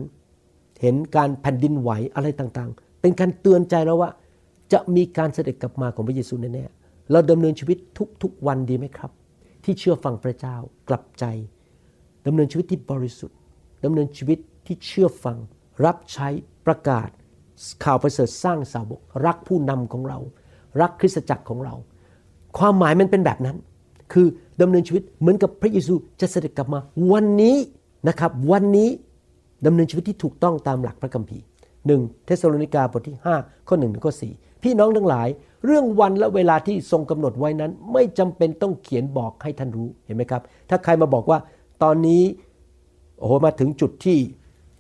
[0.82, 4.10] เห็นการแผ่นดินไหวอะไรต่างๆ เป็นการเตือนใจเราว่า
[4.74, 7.78] จะมีการเสด็จกลับมาของพระเยซูแน่ๆ เราดำเนินชีวิต
[8.22, 9.12] ทุกๆวันดีไหมครับ
[9.64, 10.56] ที่เชื่อฟังพระเจ้า
[10.90, 11.26] กลับใจ
[12.26, 13.38] ดำเนินชีวิตที่บริสุทธิ์
[13.84, 15.38] ดำเนินชีวิตที่เชื่อฟัง
[15.86, 16.28] รับใช้
[16.66, 17.10] ประกาศ
[17.84, 20.20] ข่าวประเสริฐสร้างสาวก รักผู้นำของเรา
[20.82, 21.74] รักคริสตจักรของเรา
[22.58, 23.58] ความหมายมันเป็นแบบนั้น
[24.14, 24.28] คือ
[24.62, 26.80] ดำเนินชีวิตเหมือนกับพระเยซูจะเสด็จกลับมา
[27.12, 27.58] วันนี้
[28.08, 28.90] นะครับ วันนี้
[29.66, 31.44] ดำเนินชีวิตที่ถูกต้องตามหลักพระคัมภีร์
[31.88, 35.28] หนึ่งเทสโลนิกาบทที่ 5 ข้อ1ถึงข้อ4พี่น้องทั้งหลาย
[35.66, 41.40] เรื่องวันและเวลาที่ทรงกำหนดไว้นั้น ไม่จำเป็นต้องเขียนบอกให้ท่านรู้เห็นไหมครับ ถ้าใครมาบอกว่า
[41.84, 42.24] ตอนนี้
[43.20, 44.18] โอ้โหมาถึงจุดที่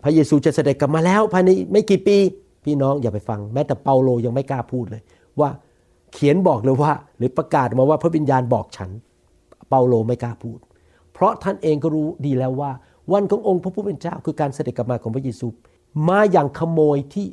[0.04, 2.18] พระเยซูจะเสด็จกลับมาแล้วภายในไม่กี่ปี
[2.66, 5.02] พี่น้องอย่าไปฟัง แม้แต่เปาโลยังไม่กล้าพูดเลย
[5.40, 5.50] ว่า
[6.14, 8.90] เขียนบอกเลยว่า หรือประกาศมาว่าพระวิญญาณบอกฉัน
[9.70, 10.60] เปาโลไม่กล้าพูด
[11.14, 12.72] เพราะท่านเองก็รู้ดีแล้วว่า
[13.12, 15.48] วันขององค์พระผู้เป็นเจ้าคือการเสด็จกลับมาของพระเยซู
[16.10, 17.28] มาอย่างขโมยที่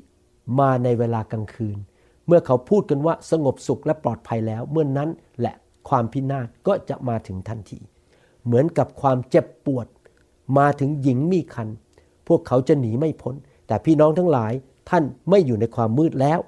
[0.61, 1.79] มาในเวลากลางคืน
[2.27, 5.09] เมื่อเขาพูดกันว่าสงบสุขและปลอดภัยแล้ว เมื่อนนั้น
[5.41, 5.55] แหละ
[5.89, 7.79] ความพินาศก็จะมาถึงทันที
[8.45, 9.87] เหมือนกับความเจ็บปวด
[10.59, 11.69] มาถึงหญิงมีคัน
[12.29, 13.35] พวกเขาจะหนีไม่พ้น
[13.67, 14.53] แต่พี่น้องทั้งหลาย
[14.93, 16.41] ท่านไม่อยู่ในความมืดแล้ว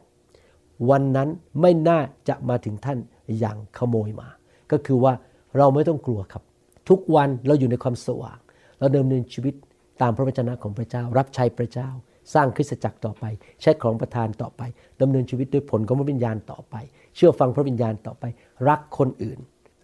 [0.91, 1.29] วันนั้น
[1.61, 2.99] ไม่น่าจะมาถึงท่าน
[3.39, 4.29] อย่างขโมยมา
[4.73, 5.13] ก็คือว่า
[5.57, 6.43] เราไม่ต้องกลัวครับ
[6.89, 8.39] ทุกวันเราอยู่ในความสว่าง
[8.79, 9.55] เราดำเนินชีวิต
[10.03, 11.89] ตามพระวจนะของพระเจ้า รับใช้พระเจ้า
[12.35, 13.25] สร้างคริสตจักรต่อไป
[13.63, 14.63] ใช้ของประทานต่อไป
[15.01, 16.75] ดำเนินชีวิตด้วยผลของพระวิญญาณต่อไป
[17.17, 18.25] เชื่อฟังพระวิญญาณต่อไป
[18.69, 19.39] รักคนอื่น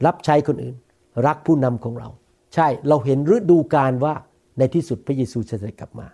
[0.07, 0.77] รับใช้คนอื่น
[1.27, 2.09] รักผู้นำของเรา
[2.55, 4.15] ใช่เราเห็นฤดูกาลว่า
[4.59, 6.07] ในที่สุดพระเยซูจะเสด็จกลับมา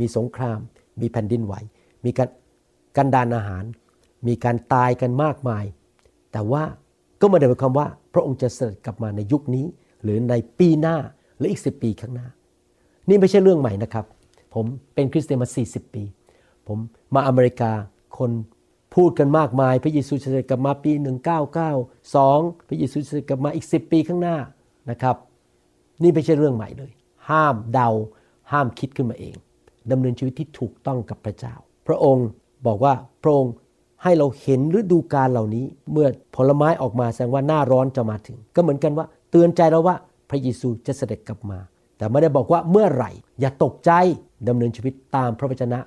[0.00, 0.58] มีสงคราม
[1.00, 1.54] มีแผ่นดินไหว
[2.04, 2.28] มีการ
[2.96, 3.64] กันดานอาหาร
[4.26, 5.64] มีการตายกันมากมาย
[6.32, 6.62] แต่ว่า
[7.20, 9.66] ก็ไม่ได้หมายความว่า พระองค์จะเสด็จกลับมาในยุคนี้
[10.02, 10.96] หรือในปีหน้า
[11.36, 12.26] หรืออีกสิปีข้างหน้า
[13.08, 14.04] นี่ไม่ใช่เรื่องใหม่นะครับ
[14.54, 16.02] ผมเป็นคริสเตียนมา 40 ปี
[16.66, 16.78] ผม
[17.14, 17.72] มาอเมริกา
[18.18, 18.30] คน
[18.94, 20.92] พูดกันมากมาย พระเยซูจะเสด็จกลับมาปี
[21.80, 24.36] 1992 พระเยซูจะเสด็จกลับมาอีก 10 ปีข้างหน้า
[24.90, 25.16] นะครับ
[26.02, 26.92] นี่ไม่ใช่เรื่องใหม่เลย
[27.28, 27.90] ห้ามเดา
[28.52, 29.34] ห้ามคิดขึ้นมาเอง
[29.90, 31.54] ดำเนินชีวิตที่ถูกต้องกับพระเจ้า
[31.86, 32.26] พระองค์
[32.66, 33.52] บอกว่าพระองค์
[34.02, 39.96] ให้เราเห็นฤดูกาลเหล่านี้ เมื่อผลไม้ออกมาแสดงว่าหน้าร้อนจะมาถึง ก็เหมือนกันว่า เตือนใจเราว่า
[40.30, 41.58] พระเยซูจะเสด็จกลับมา
[41.96, 43.90] แต่ไม่ได้บอกว่าเมื่อไหร่ อย่าตกใจ
[44.48, 45.80] ดำเนินชีวิตตามพระวจนะ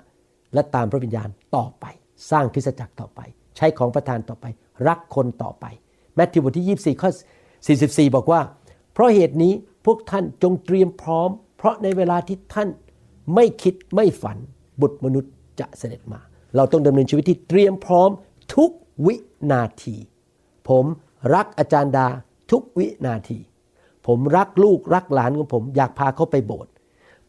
[0.53, 1.85] และตามพระวิญญาณต่อไป
[2.31, 3.19] สร้างคริสตจักรต่อไป
[3.57, 4.45] ใช้ของประทานต่อไป
[4.87, 5.65] รักคนต่อไป
[6.15, 7.09] แมทธิวบทที่ 24 ข้อ
[7.67, 8.41] 44 บอกว่า
[8.93, 9.53] เพราะเหตุนี้
[9.85, 12.69] พวกท่านจงเตรียมพร้อม เพราะในเวลาที่ท่าน
[13.35, 14.37] ไม่คิดไม่ฝัน
[14.81, 16.19] บุตรมนุษย์ จะเสด็จมา
[16.55, 18.09] เราต้องดำเนินชีวิตที่เตรียมพร้อม
[18.55, 18.71] ทุก
[19.05, 19.15] วิ
[19.51, 19.95] นาที
[20.69, 20.85] ผม
[21.33, 22.07] รักอาจารย์ดา
[22.51, 23.39] ทุกวินาที
[24.07, 26.71] ผมรักลูกรักหลานของผมอยากพาเขาไปโบสถ์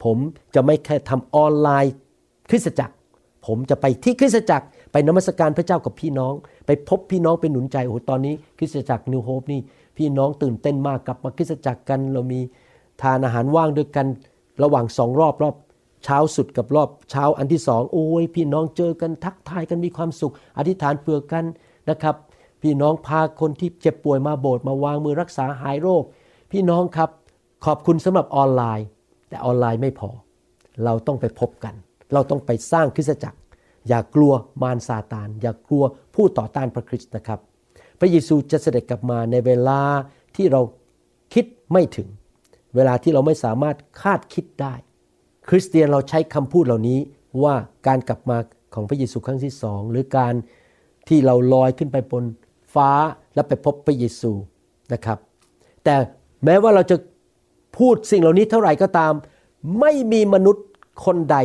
[0.04, 0.16] ผม
[0.54, 1.94] จะไม่แค่ทำออนไลน์
[2.50, 2.94] คริสตจักร
[3.46, 6.34] ผมจะไปที่คริสตจักรไปนมัสการพระเจ้ากับพี่น้อง
[6.66, 9.60] ไปพบพี่น้องไปหนุนใจโอ้โหตอนนี้คริสตจักรนิวโฮปนี่
[9.96, 12.40] พี่น้องตื่นเต้นมากกลับมาคริสตจักรกัน เรามี
[13.02, 14.06] ทานอาหารว่างด้วยกัน
[14.62, 15.54] ระหว่างสองรอบรอบ
[16.06, 21.44] เช้าสุดกับรอบเช้าอันที่สองโอ้ยพี่น้องเจอกันทักทายกันมีความสุข อธิษฐานเผื่อกัน
[21.90, 22.14] นะครับ
[22.62, 26.02] พี่น้องพาคนที่เจ็บป่วยมาโบสถ์มาวางมือรักษาหายโรค
[26.52, 27.10] พี่น้องครับ
[27.64, 28.86] ขอบคุณสำหรับออนไลน์
[29.28, 30.10] แต่ออนไลน์ไม่พอ
[30.84, 31.74] เราต้องไปพบกัน
[32.12, 33.38] เราต้องไปสร้างคริสตจักร
[33.88, 37.40] อย่ากลัวมารซาตาน อย่ากลัวผู้ต่อต้านพระคริสต์นะครับ
[37.98, 39.80] พระเยซูจะเสด็จกลับมาในเวลา
[40.36, 40.60] ที่เรา
[41.34, 42.08] คิดไม่ถึง
[42.74, 44.74] เวลาที่เราไม่สามารถคาดคิดได้
[45.48, 46.98] คริสเตียนเราใช้คำพูดเหล่านี้
[47.42, 47.54] ว่า
[47.86, 48.38] การกลับมา
[48.74, 50.34] ของพระเยซูครั้งที่สองหรือการ
[51.08, 52.24] ที่เราลอยขึ้นไปบน
[52.74, 52.90] ฟ้า
[53.34, 54.32] และไปพบพระเยซู
[54.92, 55.18] นะครับ
[55.84, 55.94] แต่
[56.44, 56.96] แม้ว่าเราจะ
[57.78, 59.12] พูดสิ่งเหล่านี้เท่าไหร่ก็ตาม
[59.80, 60.66] ไม่มีมนุษย์
[61.04, 61.36] คนใด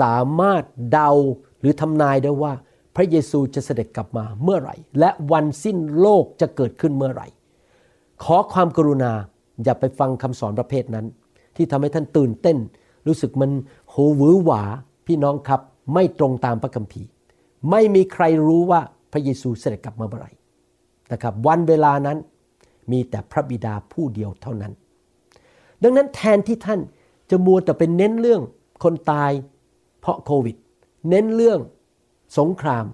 [0.00, 1.10] สามารถเดา
[1.60, 2.52] หรือทำนายได้ว่า
[2.96, 7.26] พระเยซูจะเสด็จกลับมาเมื่อไหร่ และวันสิ้นโลกจะเกิดขึ้นเมื่อไหร่
[8.24, 9.12] ขอความกรุณา
[9.64, 11.06] อย่าไปฟังคำสอนประเภทนั้น
[11.56, 12.56] ที่ทำให้ท่านตื่นเต้น
[13.06, 13.50] รู้สึกมัน
[13.90, 14.62] โหวือหวา
[15.06, 15.60] พี่น้องครับ
[15.94, 17.08] ไม่ตรงตามพระคัมภีร์
[17.70, 18.80] ไม่มีใครรู้ว่า
[19.12, 20.30] พระเยซูเสด็จกลับมาเมื่อไหร่
[21.12, 22.18] นะครับ วันเวลานั้น
[22.92, 24.72] มีแต่พระบิดาผู้เดียวเท่านั้น
[25.82, 26.80] ดังนั้นแทนที่ท่าน
[27.30, 28.42] จะมัวแต่เป็นเน้นเรื่อง
[28.82, 29.32] คนตาย
[30.00, 30.56] เพราะโควิด
[31.10, 31.60] เน้นเรื่อง
[32.38, 32.84] สงคราม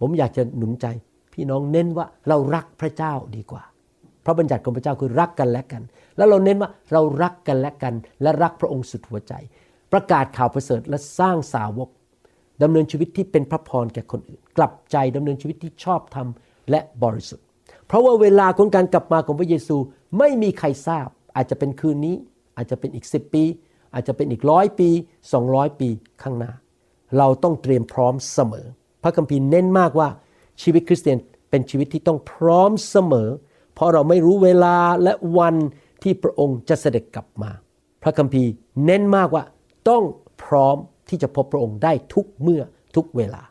[0.00, 0.86] ผมอยากจะหนุนใจ
[1.32, 3.62] พี่น้องเน้นว่าเรารักพระเจ้าดีกว่า
[4.28, 5.82] ราะบัญญัติของพระเจ้าคือรักกันและกัน
[6.16, 9.34] แล้วเราเน้นว่าเรารักกันและกัน และรักพระองค์สุดหัวใจ
[9.92, 11.88] ประกาศข่าวประเสริฐและสร้างสาวก
[12.62, 16.28] ดำเนินชีวิตที่เป็นพระพรแก่คนอื่น กลับใจดำเนินชีวิตที่ชอบธรรม
[16.70, 17.44] และบริสุทธิ์
[17.86, 19.76] เพราะว่าเวลาของการกลับมาของพระเยซู
[20.18, 22.14] ไม่มีใครทราบ อาจจะเป็นคืนนี้
[22.56, 23.44] อาจจะเป็นอีก 10 ปี
[23.94, 24.88] อาจจะเป็นอีกร้อยปี
[25.34, 25.88] 200 ปี
[26.22, 26.52] ข้างหน้า
[27.18, 28.66] เราต้องเตรียมพร้อมเสมอ
[29.02, 30.08] พระคัมภีร์เน้นมากว่า
[30.62, 31.18] ชีวิตคริสเตียน
[31.50, 33.28] เป็นชีวิตที่ต้องพร้อมเสมอ
[33.78, 35.56] เพราะเราไม่รู้เวลาและวัน
[36.02, 37.50] ที่พระองค์จะเสด็จกลับมา
[38.02, 38.50] พระคัมภีร์
[38.84, 39.44] เน้นมากว่า
[39.88, 40.02] ต้อง
[40.44, 40.76] พร้อม
[41.08, 42.62] ที่จะพบพระองค์ได้ทุกเมื่อ
[42.96, 43.42] ทุกเวลา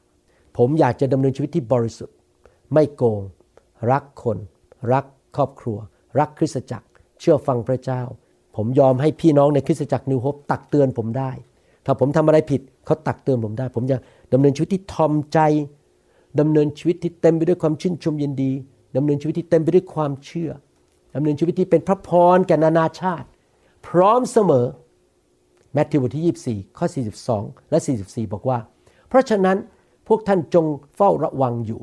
[0.57, 2.15] ผมอยากจะดำเนินชีวิตที่บริสุทธิ์
[2.73, 3.21] ไม่โกง
[3.91, 4.37] รักคน
[4.93, 5.77] รักครอบครัว
[6.19, 6.87] รักคริสตจักร
[7.19, 8.01] เชื่อฟังพระเจ้า
[8.55, 11.31] ผมยอมให้พี่น้องในคริสตจักรนิวโฮปตักเตือนผมได้
[11.85, 13.97] ถ้าผมทำอะไรผิดเขาตักเตือนผมได้ ผมจะ
[14.33, 15.39] ดำเนินชีวิตที่ทอมใจ
[16.39, 18.51] ดำเนินชีวิตที่เต็มไปด้วยความชื่นชมยินดี
[18.95, 20.51] ดำเนินชีวิตที่เต็มไปด้วยความเชื่อ
[21.15, 23.27] ดำเนินชีวิตที่เป็นพระพรแก่นานาชาติ
[23.87, 24.65] พร้อมเสมอ
[25.73, 26.85] แมทธิวบทที่ 24 ข้อ
[27.27, 28.59] 42 และ 44 บอกว่า
[29.07, 29.57] เพราะฉะนั้น
[30.07, 31.81] พวกท่านจงเฝ้าระวังอยู่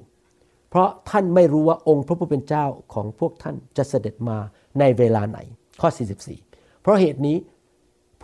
[0.71, 2.64] เพราะท่านไม่รู้ว่าองค์พระผู้เป็นเจ้า
[2.95, 4.38] ของพวกท่านจะเสด็จมา
[4.81, 5.38] ในเวลาไหน
[5.81, 5.88] ข้อ
[6.35, 7.37] 44 เพราะเหตุนี้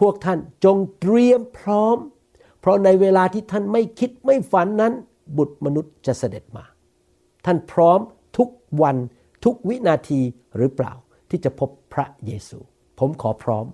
[0.01, 1.97] พวกท่านจงเตรียมพร้อม
[2.61, 4.93] เพราะในเวลาที่ท่านไม่คิดไม่ฝันนั้น
[5.37, 6.65] บุตรมนุษย์จะเสด็จมา
[7.47, 8.01] ท่านพร้อม
[8.83, 8.97] วัน
[9.45, 10.21] ทุกวินาที
[10.57, 10.93] หรือเปล่า
[11.31, 12.59] ที่จะพบพระเยซู
[12.99, 13.67] ผมขอพร้อม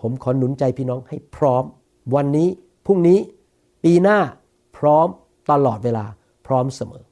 [0.00, 1.64] ผมขอหนุนใจพี่น้องให้พร้อม
[2.14, 2.48] วันนี้
[2.86, 3.18] พรุ่งนี้
[3.84, 4.18] ปีหน้า
[4.76, 5.08] พร้อม
[5.50, 6.04] ตลอดเวลา
[6.46, 7.04] พร้อมเสมอ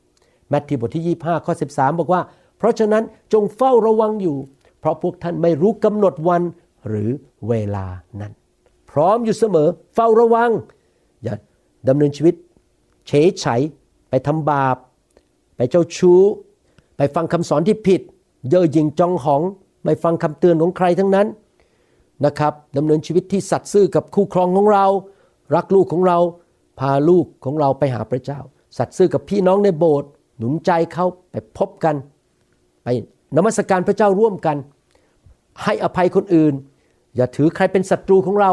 [0.48, 2.22] แมทธิวบทที่ 25 ข้อ 13 บอกว่า
[2.58, 4.36] เพราะฉะนั้นจงเฝ้าระวังอยู่
[4.78, 6.42] เพราะพวกท่านไม่รู้กำหนดวัน
[6.88, 7.10] หรือ
[7.48, 7.86] เวลา
[8.20, 8.32] นั้น
[8.90, 10.50] พร้อมอยู่เสมอ เฝ้าระวัง
[11.22, 11.34] อย่า
[11.88, 12.34] ดำเนินชีวิต
[13.08, 13.46] เฉยไฉ
[14.10, 14.76] ไปทำบาป
[15.56, 16.20] ไปเจ้าชู้
[17.02, 18.00] ไปฟังคำสอนที่ผิด
[18.48, 19.42] เย่อหยิ่งจองหอง
[19.84, 21.26] ไม่ฟังคำเตือนของใครทั้งนั้น
[22.24, 24.84] นะครับดำเนินชีวิตที่สัตย์ซื่อกับคู่ครองของเรา
[25.54, 26.18] รักลูกของเรา
[26.80, 28.40] พาลูกของเราไปหาพระเจ้า
[28.78, 31.94] สัตย์ซื่อกับพี่น้องในโบสถ์หนุนใจเขาไปพบกัน
[32.82, 32.88] ไป
[33.36, 34.56] นมัสการพระเจ้าร่วมกัน
[35.62, 36.54] ให้อภัยคนอื่น
[37.16, 38.50] อย่าถือใครเป็นศัตรูของเรา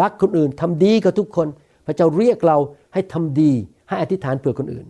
[0.00, 1.48] รักคนอื่นทำดีกับทุกคน
[1.86, 2.58] พระเจ้าเรียกเรา
[2.92, 3.52] ให้ทำดี
[3.88, 4.86] ให้อธิษฐานเผื่อคนอื่น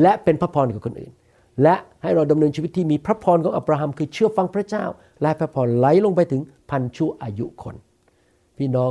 [0.00, 1.12] และเป็นพระพรกับคนอื่น
[1.62, 4.84] และให้เราดำเนินชีวิตที่มีพระพรของอับราฮัมคือเชื่อฟังพระเจ้า
[5.22, 6.40] และพระพรไหลลงไปถึง
[6.70, 7.76] พันชั่วอายุคน
[8.58, 8.90] พี่น้อง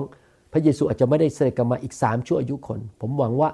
[0.51, 3.49] พระเยซูอาจจะไม่ได้เสด็จกลับมาอีกสามชั่วอายุคน ผมหวังว่า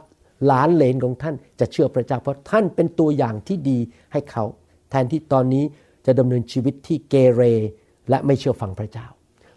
[0.45, 3.79] หลานเลนของท่านจะเชื่อพระเจ้า เพราะท่านเป็นตัวอย่างที่ดี
[4.11, 4.43] ให้เขา
[4.89, 5.63] แทนที่ตอนนี้
[6.05, 7.41] จะดำเนินชีวิตที่เกเร
[8.09, 9.07] และไม่เชื่อฟังพระเจ้า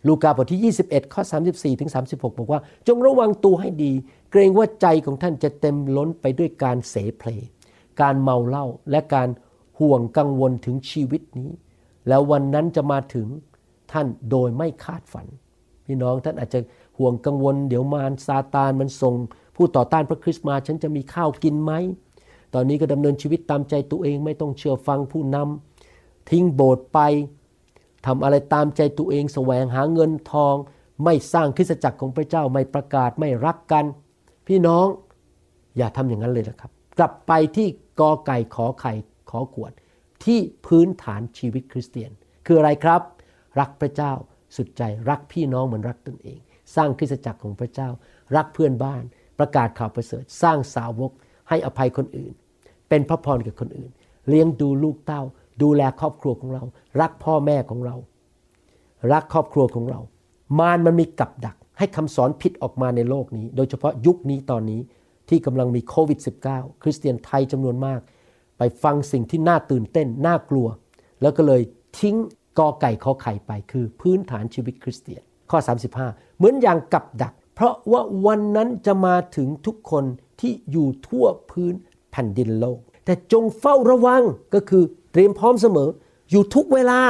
[0.07, 3.93] ลูกาบทที่ 21 ข้อ 34ถึง36 บอกว่า จงระวังตัวให้ดี
[4.31, 7.29] เกรงว่าใจของท่านจะเต็มล้นไปด้วยการเสเพล
[8.03, 9.29] การเมาเหล้าและการ
[9.79, 11.51] ห่วงกังวลถึงชีวิตนี้
[12.09, 13.27] แล้ววันนั้นจะมาถึง
[13.93, 15.27] ท่านโดยไม่คาดฝัน
[15.87, 16.61] พี่น้องท่านอาจจะ
[16.99, 19.15] ห่วงกังวล เดี๋ยวมารซาตานมันส่ง
[19.57, 21.73] ผู้ต่อต้านพระคริสต์มาฉันจะมีข้าวกินไหม
[22.55, 26.99] ตอนนี้ก็ดำเนินชีวิตตามใจตัวเองไม่ต้องเชื่อฟังผู้นำทิ้งโบสถ์ไป
[28.07, 30.55] ทำอะไรตามใจตัวเองแสวงหาเงินทอง
[31.05, 33.85] ไม่สร้างคริสตจักรของพระเจ้าไม่ประกาศไม่รักกัน
[34.47, 34.87] พี่น้อง
[35.77, 37.69] อย่าทำอย่างนั้นเลยนะครับ กลับไปที่
[38.01, 38.93] กอไก่ขอไข่
[39.31, 39.73] ขอขวด
[40.25, 42.11] ที่พื้นฐานชีวิตคริสเตียน
[42.47, 43.01] คืออะไรครับ
[43.61, 44.13] รักพระเจ้า
[44.57, 46.39] สุดใจรักพี่น้องเหมือนรักตนเอง
[46.77, 47.89] สร้างคริสตจักรของพระเจ้า
[48.37, 49.03] รักเพื่อนบ้าน
[49.39, 51.13] ประกาศข่าวประเสริฐ สร้างสาวก
[51.49, 52.33] ให้อภัยคนอื่น
[52.89, 53.91] เป็นพระพรกับคนอื่น
[54.29, 55.23] เลี้ยงดูลูกเต้า
[55.63, 56.63] ดูแลครอบครัวของเรา
[57.01, 57.97] รักพ่อแม่ของเรา
[59.13, 60.01] รักครอบครัวของเรา
[60.59, 64.81] มารมันมีกับดัก ให้คำสอนผิดออกมาในโลกนี้ โดยเฉพาะยุคนี้ตอนนี้
[65.33, 66.19] ที่กำลังมีโควิด
[66.51, 68.01] -19 คริสเตียนไทยจำนวนมาก
[68.59, 70.67] ไปฟังสิ่งที่น่าตื่นเต้น น่ากลัว
[71.23, 71.63] แล้วก็เลย
[71.99, 72.17] ทิ้ง
[72.59, 75.59] กอไก่ขอไข่ไปคือพื้นฐานชีวิตคริสเตียน ข้อ
[75.99, 80.05] 35 เหมือนอย่างกับดัก เพราะว่าวันนั้นจะมาถึงทุกคน
[80.41, 81.75] ที่อยู่ทั่วพื้น
[82.11, 84.23] แผ่นดินโลก แต่จงเฝ้าระวัง
[84.55, 85.89] ก็คือเตรียมพร้อมเสมอ
[86.31, 87.01] อยู่ทุกเวลา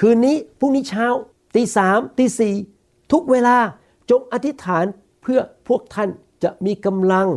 [0.00, 1.06] คืนนี้พรุ่งนี้เช้า
[1.54, 2.54] ตีสามตีสี่
[3.12, 3.56] ทุกเวลา
[4.10, 4.84] จงอธิษฐาน
[5.22, 6.08] เพื่อพวกท่าน
[6.42, 7.28] จะมีกำลัง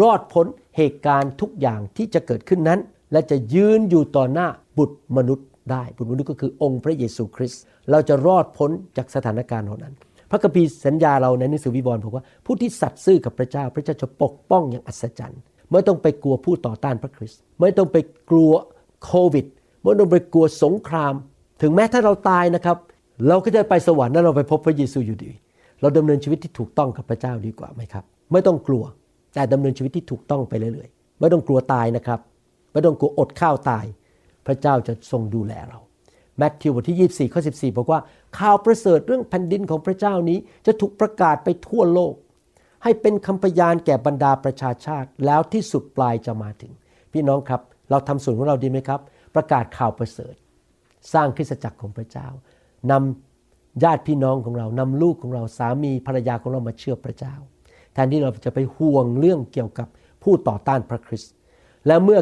[0.00, 2.80] รอดพ้นเหตุการณ์ทุกอย่างที่จะเกิดขึ้นนั้น
[3.12, 4.46] และจะยืนอยู่ต่อหน้า
[4.78, 9.94] บุตรมนุษย์ได้ บุตรมนุษย์ก็คือองค์พระเยซูคริสต์เราจะรอดพ้นจากสถานการณ์เหล่านั้น
[10.30, 17.96] พระคัมภีร์สัญญาเราในหนังสือวิวรณ์บอกว่าผู้ที่สัตย์ซื่อกับพระเจ้า พระเจ้าจะปกป้องอย่างอัศจรรย์ไม่ต้องไปกลัวผู้ต่อต้านพระคริสต์ไม่ต้องไป
[18.30, 18.52] กลัว
[19.04, 19.46] โควิด
[19.82, 21.14] ไม่ต้องไปกลัวสงคราม
[21.62, 22.76] ถึงแม้ถ้าเราตายนะครับ
[23.28, 25.30] เราก็จะไปสวรรค์แล้วเราไปพบพระเยซูอยู่ดี
[25.80, 28.84] เราดำเนินชีวิตที่ถูกต้องกับพระเจ้าดีกว่าไหมครับ ไม่ต้องกลัว
[29.34, 32.20] แต่ดำเนินชีวิตที่ถูกต้องไปเรื่อยๆ ไม่ต้องกลัวตายนะครับ
[32.72, 33.84] ไม่ต้องกลัวอดข้าวตาย
[34.46, 35.78] พระเจ้าจะทรงดูแลเรา
[36.38, 38.00] แมทธิวบทที่ 24 ข้อ 14 บอกว่า
[38.38, 42.14] ข่าวประเสริฐเรื่องแผ่นดินของพระเจ้านี้จะถูกประกาศไปทั่วโลก
[42.82, 46.72] ให้เป็นคำพยานแก่บรรดาประชาชาติ แล้วที่สุดปลายจะมาถึง
[47.12, 49.00] พี่น้องครับ เราทำส่วนของเราดีไหมครับ
[49.34, 50.34] ประกาศข่าวประเสริฐ
[51.12, 52.28] สร้างคริสตจักรของพระเจ้า
[52.90, 57.34] นำญาติพี่น้องของเรานำลูกของเราสามีภรรยาของเรามาเชื่อพระเจ้า
[57.94, 59.88] แทนที่เราจะไปห่วงเรื่องเกี่ยวกับ
[60.22, 61.32] ผู้ต่อต้านพระคริสต์
[61.86, 62.20] แล้วเมื่อ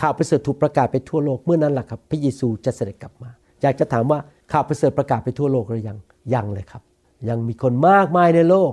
[0.00, 3.30] ข่าวประเสริฐถูกประกาศไปทั่วโลกเมื่อนั้นแหละครับ พระเยซูจะเสด็จกลับมา
[3.62, 4.18] อยากจะถามว่า
[4.52, 5.98] ข่าวประเสริฐประกาศไปทั่วโลกหรือยัง
[6.34, 6.82] ยังเลยครับ
[7.28, 8.72] ยังมีคนมากมายในโลก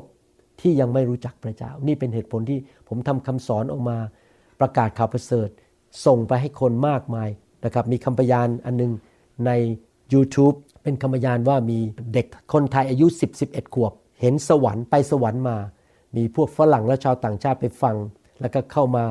[0.61, 3.97] ที่ยังไม่รู้จักพระเจ้า นี่เป็นเหตุผลที่ผมทำคำสอนออกมา
[4.59, 5.49] ประกาศข่าวประเสริฐ
[6.05, 7.29] ส่งไปให้คนมากมาย
[7.65, 8.91] นะครับมีคำพยานอันนึง
[9.45, 9.51] ใน
[10.13, 11.79] YouTube เป็นคำพยานว่ามี
[12.13, 13.07] เด็กคนไทยอายุ
[13.41, 15.57] 10-11 ขวบ เห็นสวรรค์ไปสวรรค์มา
[16.15, 17.95] มีพวกฝรั่งและชาวต่างชาติไปฟัง
[18.41, 19.03] แล้วก็เข้ามา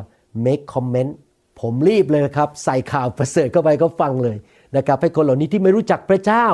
[0.45, 1.13] make comment
[1.61, 4.37] ผมรีบเลยครับ ใส่ข่าวประเสริฐเข้าไปก็ฟังเลย
[4.77, 6.47] นะครับให้คนเหล่านี้ที่ไม่รู้จักพระเจ้า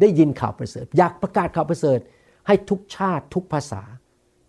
[0.00, 1.98] ได้ยินข่าวประเสริฐ อยากประกาศข่าวประเสริฐ
[2.46, 3.82] ให้ทุกชาติทุกภาษา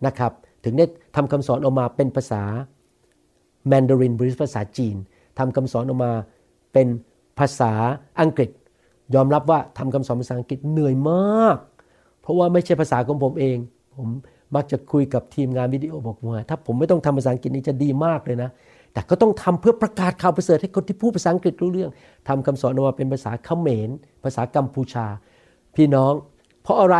[0.06, 0.32] นะครับ
[0.64, 0.86] ถึงได้
[1.16, 2.42] ทำคำสอนออกมาเป็นภาษา
[3.68, 4.96] แมนดารินหรือภาษาจีน
[5.38, 6.12] ทำคำสอนออกมา
[6.72, 6.86] เป็น
[7.38, 7.72] ภาษา
[8.20, 8.50] อังกฤษ
[9.14, 11.56] ยอมรับว่าทำคำสอนภาษาอังกฤษเหนื่อยมาก
[12.20, 13.56] เพราะว่าไม่ใช่ภาษาของผมเอง
[13.96, 14.08] ผม
[14.54, 18.50] มักจะคุยกับทีมงานวิดีโอบอกว่าถ้าผมไม่ต้องทำภาษาอังกฤษนี่จะดีมากเลยนะ
[18.92, 21.90] แต่ก็ต้องทำเพื่อประกาศข่าวประเสริฐให้คนที่พูดภาษาอังกฤษรู้เรื่อง
[22.28, 23.90] ทำคำสอนออกมาเป็นภาษาเขมร
[24.24, 25.06] ภาษากัมพูชา
[25.76, 26.12] พี่น้อง
[26.62, 26.96] เพราะอะไร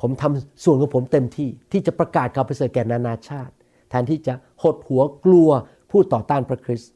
[0.00, 3.52] ผมทำส่วนของผมเต็มที่ที่จะประกาศข่าวประเสริฐแก่นานาชาติ
[3.88, 5.50] แทนที่จะหดหัวกลัว
[5.90, 6.90] ผู้ต่อต้านพระคริสต์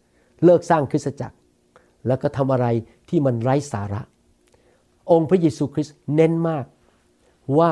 [0.44, 1.36] เลิกสร้างคริสตจักร
[2.06, 2.66] แล้วก็ทำอะไร
[3.08, 4.02] ที่มันไร้สาระ
[5.10, 6.64] องค์พระเยซูคริสต์เน้นมาก
[7.58, 7.70] ว่า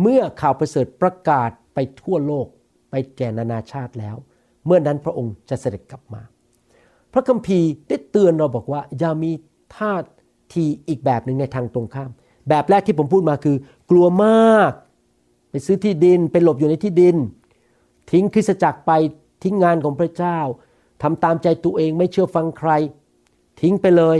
[0.00, 2.46] เมื่อข่าวประเสริฐประกาศ ไปทั่วโลก
[2.90, 4.16] ไปแก่นานาชาติแล้ว
[4.66, 6.22] เมื่อนั้นพระองค์จะเสด็จกลับมา
[7.12, 9.32] พระคัมภีร์ได้เตือนเราบอกว่า อย่ามี
[9.76, 9.92] ท่า
[10.54, 12.10] ทีอีกแบบหนึ่งในทางตรงข้าม
[12.48, 13.56] แบบแรกที่ผมพูดมาคือ
[13.90, 14.72] กลัวมาก
[15.50, 17.16] ไปซื้อที่ดินไปหลบอยู่ในที่ดิน
[18.10, 18.92] ทิ้งคริสจักรไป
[19.42, 20.38] ทิ้งงานของพระเจ้า
[21.02, 22.70] ทำตามใจตัวเองไม่เชื่อฟังใคร
[23.60, 24.18] ทิ้งไปเลย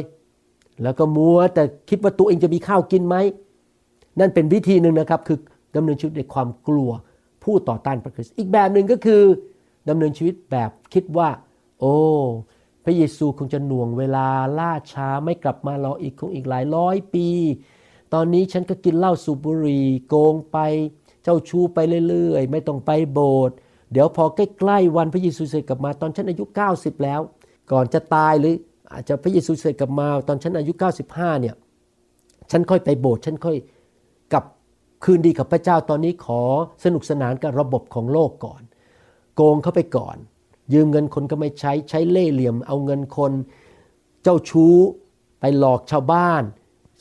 [0.83, 3.17] แล้วก็มัวแต่คิดว่าตัวเองจะมีข้าวกินไหม
[4.21, 5.39] นั่นเป็นวิธีหนึ่งนะครับคือ
[5.75, 6.91] ดำเนินชีวิตในความกลัว
[7.47, 9.23] ผู้ต่อต้านพระคริสต์อีกแบบหนึ่งก็คือ
[9.89, 11.29] ดำเนินชีวิตแบบคิดว่า
[11.81, 11.95] โอ้
[12.85, 14.27] พระเยซูคงจะหน่วงเวลา
[14.59, 17.29] ล่าช้าไม่กลับมารออีกคงอีกหลายร้อยปี
[18.15, 20.59] ตอนนี้ฉันก็กินเหล้าสูบบุหรี่โกงไป
[21.23, 21.79] เจ้าชู้ไป
[22.09, 23.57] เรื่อยๆ ไม่ต้องไปโบสถ์
[23.93, 27.21] เดี๋ยวพอใกล้ๆวันพระเยซูเสด็จกลับมาตอนฉันอายุ 90 แล้ว
[27.73, 28.55] ก่อนจะตายหรือ
[28.93, 30.73] อาจจะพระเยซูเสด็จกลับมาตอนฉันอายุ
[31.09, 31.55] 95เนี่ย
[32.51, 33.57] ฉันค่อยไปโบสถ์ฉันค่อย
[35.05, 36.43] คืนดีกับพระเจ้าตอนนี้ขอ
[36.85, 38.63] สนุกสนานกับระบบของโลกก่อน
[39.35, 40.17] โกงเข้าไปก่อน
[40.73, 43.33] ยืมเงินคนก็ไม่ใช้ใช้เล่ห์เหลี่ยม เอาเงินคน
[44.23, 44.75] เจ้าชู้
[45.41, 46.43] ไปหลอกชาวบ้าน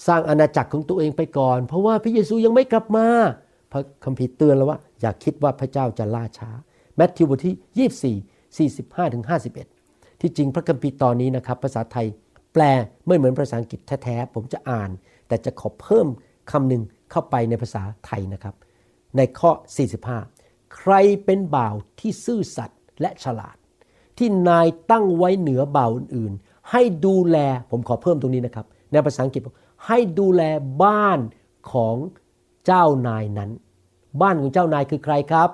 [0.07, 3.07] สร้างอาณาจักรของตัวเองไปก่อน เพราะว่าพระเยซูยังไม่กลับมา
[3.71, 6.49] พระคัมภีร์เตือนแล้วว่า อย่าคิดว่าพระเจ้าจะล่าช้า
[6.95, 8.17] แมทธิวบทที่
[8.71, 9.23] 24 45ถึง
[9.71, 12.07] 51 ที่จริงพระคัมภีร์ตอนนี้นะครับ ภาษาไทย
[12.53, 12.61] แปล
[13.07, 14.89] ไม่เหมือนภาษาอังกฤษแท้ๆผมจะอ่าน
[15.27, 16.07] แต่จะขอเพิ่ม
[16.51, 16.81] คำหนึ่ง
[17.15, 18.55] เข้าไปในภาษาไทยนะครับ
[19.17, 19.51] ในข้อ
[20.11, 20.93] 45 ใคร
[21.25, 23.57] เป็นบ่าวที่ซื่อสัตย์และฉลาด
[24.17, 27.37] ที่นายตั้งไว้เหนือบ่าวอื่นๆ ให้ดูแล
[27.71, 29.41] ผมขอเพิ่มตรงนี้นะครับ ในภาษาอังกฤษ
[29.87, 30.41] ให้ดูแล
[30.83, 31.19] บ้าน
[31.71, 31.95] ของ
[32.65, 33.51] เจ้านายนั้น
[34.21, 35.49] บ้านของเจ้านายคือใครครับ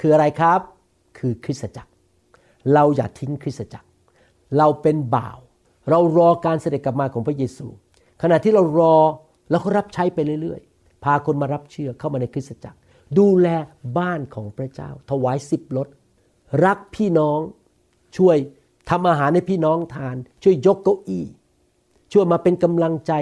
[0.00, 0.60] คืออะไรครับ
[1.18, 1.90] คือคริสตจักร
[2.72, 3.88] เราอย่าทิ้งคริสตจักร
[4.58, 5.38] เราเป็นบ่าว
[5.90, 7.66] เรารอการเสด็จกลับมาของพระเยซู
[8.22, 8.96] ขณะที่เรารอ
[9.50, 10.60] แล้วก็รับใช้ไปเรื่อย
[11.04, 12.78] พาคนมารับเชื่อเข้ามาในคริสตจักร
[13.18, 13.48] ดูแล
[13.98, 15.88] บ้านของพระเจ้า ถวายสิบรถ
[16.64, 17.38] รักพี่น้อง
[18.16, 18.36] ช่วย
[18.90, 21.24] ทำอาหารให้พี่น้องทาน ช่วยยกเก้าอี้
[22.12, 23.12] ช่วยมาเป็นกำลังใจ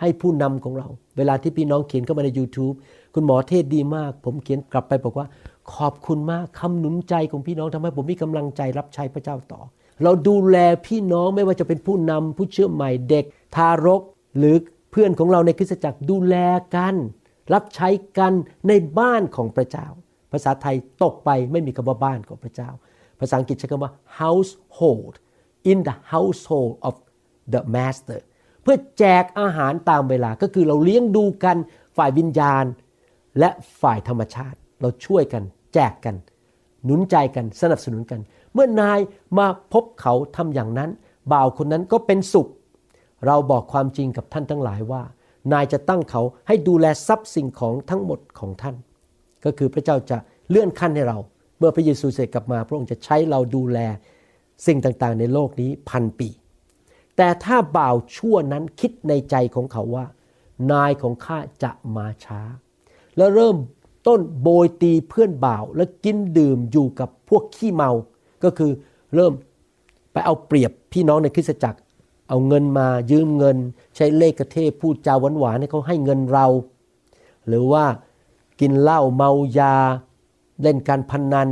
[0.00, 2.74] ให้ผู้นำของเรา เวลาที่พี่น้องเขียนเข้ามาใน YouTube
[3.14, 5.26] คุณหมอเทศดีมาก ผมเขียนกลับไปบอกว่า
[5.74, 9.60] ขอบคุณมากคำหนุนใจของพี่น้องทำให้ผมมีกำลังใจรับใช้พระเจ้าต่อ
[10.02, 14.02] เราดูแลพี่น้องไม่ว่าจะเป็นผู้นำผู้เชื่อใหม่เด็ก ทารก
[14.38, 14.56] หรือ
[14.96, 16.36] พื่อนของเราในคริสตจักรดูแล
[16.76, 16.94] กัน
[17.54, 18.32] รับใช้กัน
[18.68, 19.86] ในบ้านของพระเจ้า
[20.32, 22.70] ภาษาไทยตกไปไม่มีคำว่าบ้านของพระเจ้า
[23.20, 25.14] ภาษาอังกฤษใช้คำว่า household
[25.70, 26.94] in the household of
[27.52, 28.20] the master
[28.62, 31.56] เพื่อแจกอาหารตามเวลาก็คือเราเลี้ยงดูกัน
[31.96, 32.64] ฝ่ายวิญญาณ
[33.38, 35.42] และฝ่ายธรรมชาติ เราช่วยกัน
[35.74, 36.14] แจกกัน
[36.84, 38.20] หนุนใจกันสนับสนุนกัน
[38.52, 38.98] เมื่อนาย
[39.38, 40.90] มาพบเขาทำอย่างนั้น
[41.32, 42.48] บ่าวคนนั้นก็เป็นสุข
[43.26, 45.02] เราบอกความจริงกับท่านทั้งหลายว่า
[45.52, 48.76] นายจะตั้งเขาให้ดูแลทรัพย์สิ่งของทั้งหมดของท่าน
[49.44, 50.18] ก็คือพระเจ้าจะ
[50.50, 51.18] เลื่อนขั้นให้เรา
[51.58, 53.78] เมื่อพระเยซูเสด็จกลับมา พระองค์จะใช้เราดูแล
[54.66, 56.28] สิ่งต่างๆ ในโลกนี้พันปี
[57.16, 60.06] แต่ถ้าบ่าวชั่วนั้นคิดในใจของเขาว่า
[60.72, 62.40] นายของข้าจะมาช้า
[63.16, 63.56] แล้วเริ่ม
[64.06, 67.90] ต้นโบยตีเพื่อนบ่าว แล้วกินดื่มอยู่กับพวกขี้เมา
[68.44, 68.72] ก็คือ
[69.14, 69.32] เริ่ม
[70.12, 71.78] ไปเอาเปรียบพี่น้องในคริสตจักร
[72.28, 73.56] เอาเงินมายืมเงิน
[73.96, 76.46] ใช้เลขกระเทศพูดจาหวานๆให้เขาให้เงินเรา
[77.48, 77.84] หรือว่า
[78.60, 79.74] กินเหล้าเมายา
[80.62, 81.48] เล่นการพนนัน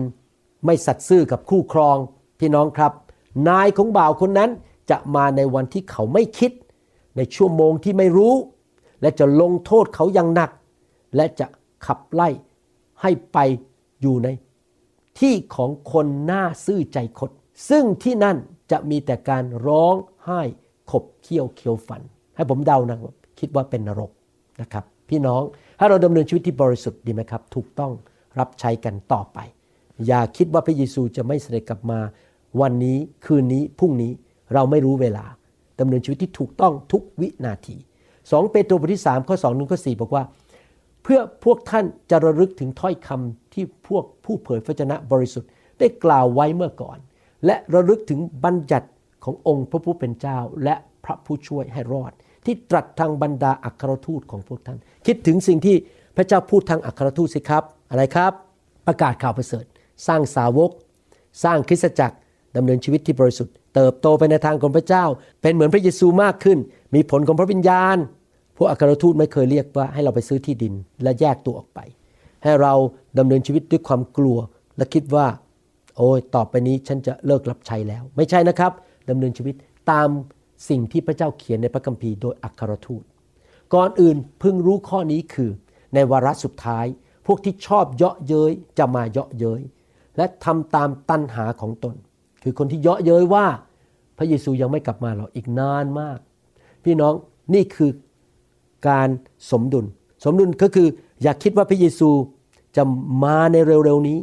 [0.64, 1.96] ไม่สัตย์ซื่อกับคู่ครอง
[2.38, 2.92] พี่น้องครับ
[3.48, 4.50] นายของบ่าวคนนั้น
[4.90, 6.52] จะมาในวันที่เขาไม่คิด
[7.16, 8.34] ในชั่วโมงที่ไม่รู้
[9.00, 10.50] และจะลงโทษเขาอย่างหนัก
[11.16, 11.46] และจะ
[11.86, 12.28] ขับไล่
[13.02, 13.38] ให้ไป
[14.00, 14.28] อยู่ใน
[15.18, 17.30] ที่ของคนหน้าซื่อใจคด
[17.68, 18.36] ซึ่งที่นั่น
[18.70, 20.42] จะมีแต่การร้องไห้
[20.90, 22.02] ขบเคี้ยวเคี้ยวฟัน
[22.36, 22.98] ให้ผมเดานะ
[23.40, 24.10] คิดว่าเป็นนรก
[24.60, 25.42] นะครับ พี่น้อง
[25.78, 27.92] ถ้าเราดำเนินชีวิตที่บริสุทธิ์ดีไหมครับ ถูกต้อง
[28.38, 29.38] รับใช้กันต่อไป
[30.06, 32.00] อย่าคิดว่าพระเยซูจะไม่เสด็จกลับมา
[32.60, 34.12] วันนี้คืนนี้พรุ่งนี้
[34.54, 35.24] เราไม่รู้เวลา
[35.80, 37.76] ดำเนินชีวิตที่ถูกต้องทุกวินาที
[38.14, 40.24] 2 เปโตรบทที่3ข้อ2นึงข้อ4บอกว่า
[41.02, 46.98] เพื่อพวกท่านจะระลึกถึงถ้อยคำที่พวกผู้เผยพระชนะบริสุทธิ์ ได้กล่าวไว้เมื่อก่อน
[47.46, 48.88] และระลึกถึงบัญญัติ
[49.24, 52.12] ขององค์พระผู้เป็นเจ้าและพระผู้ช่วยให้รอด
[52.44, 55.76] ที่ตรัสทางบรรดาอัครทูตของพวกท่าน คิดถึงสิ่งที่
[56.16, 58.32] พระเจ้าพูดทางอัครทูตสิครับ อะไรครับ
[58.86, 59.64] ประกาศข่าวประเสริฐ
[60.06, 60.70] สร้างสาวก
[61.44, 62.16] สร้างคริสตจักร
[62.56, 65.04] ดำเนินชีวิตที่บริสุทธิ์เติบโตไปในทางของพระเจ้า
[65.42, 66.58] เป็นเหมือนพระเยซูมากขึ้น
[66.94, 67.96] มีผลของพระวิญญาณ
[68.56, 71.80] พวกอัครทูตไม่เคยเรียกว่าให้เราไปซื้อที่ดินและแยกตัวออกไป
[72.42, 72.74] ให้เรา
[73.18, 74.38] ดำเนินชีวิตด้วยความกลัว
[74.76, 75.26] และคิดว่า
[75.96, 78.72] โอ้ยต่อไปนี้ฉันจะเลิกรับใช้แล้ว ไม่ใช่นะครับ
[79.08, 79.54] ดำเนินชีวิต
[79.90, 80.08] ตาม
[80.68, 83.02] สิ่งที่พระเจ้าเขียนในพระคัมภีร์โดยอัครทูต
[83.74, 85.50] ก่อนอื่นพึงรู้ข้อนี้คือ
[85.94, 86.86] ในวาระสุดท้าย
[87.26, 89.62] พวกที่ชอบเยาะเย้ยจะมาเยาะเย้ย
[90.16, 91.94] และทำตามตัณหาของตน
[92.42, 93.46] คือคนที่เยาะเย้ยว่า
[94.18, 96.18] พระเยซูยังไม่กลับมาหรอกอีกนานมาก
[96.84, 97.14] พี่น้อง
[97.54, 97.90] นี่คือ
[98.88, 99.08] การ
[99.50, 99.86] สมดุล
[100.24, 100.88] สมดุลก็คือ
[101.22, 102.10] อย่าคิดว่าพระเยซู
[102.76, 102.82] จะ
[103.24, 104.18] มาในเร็วๆนี้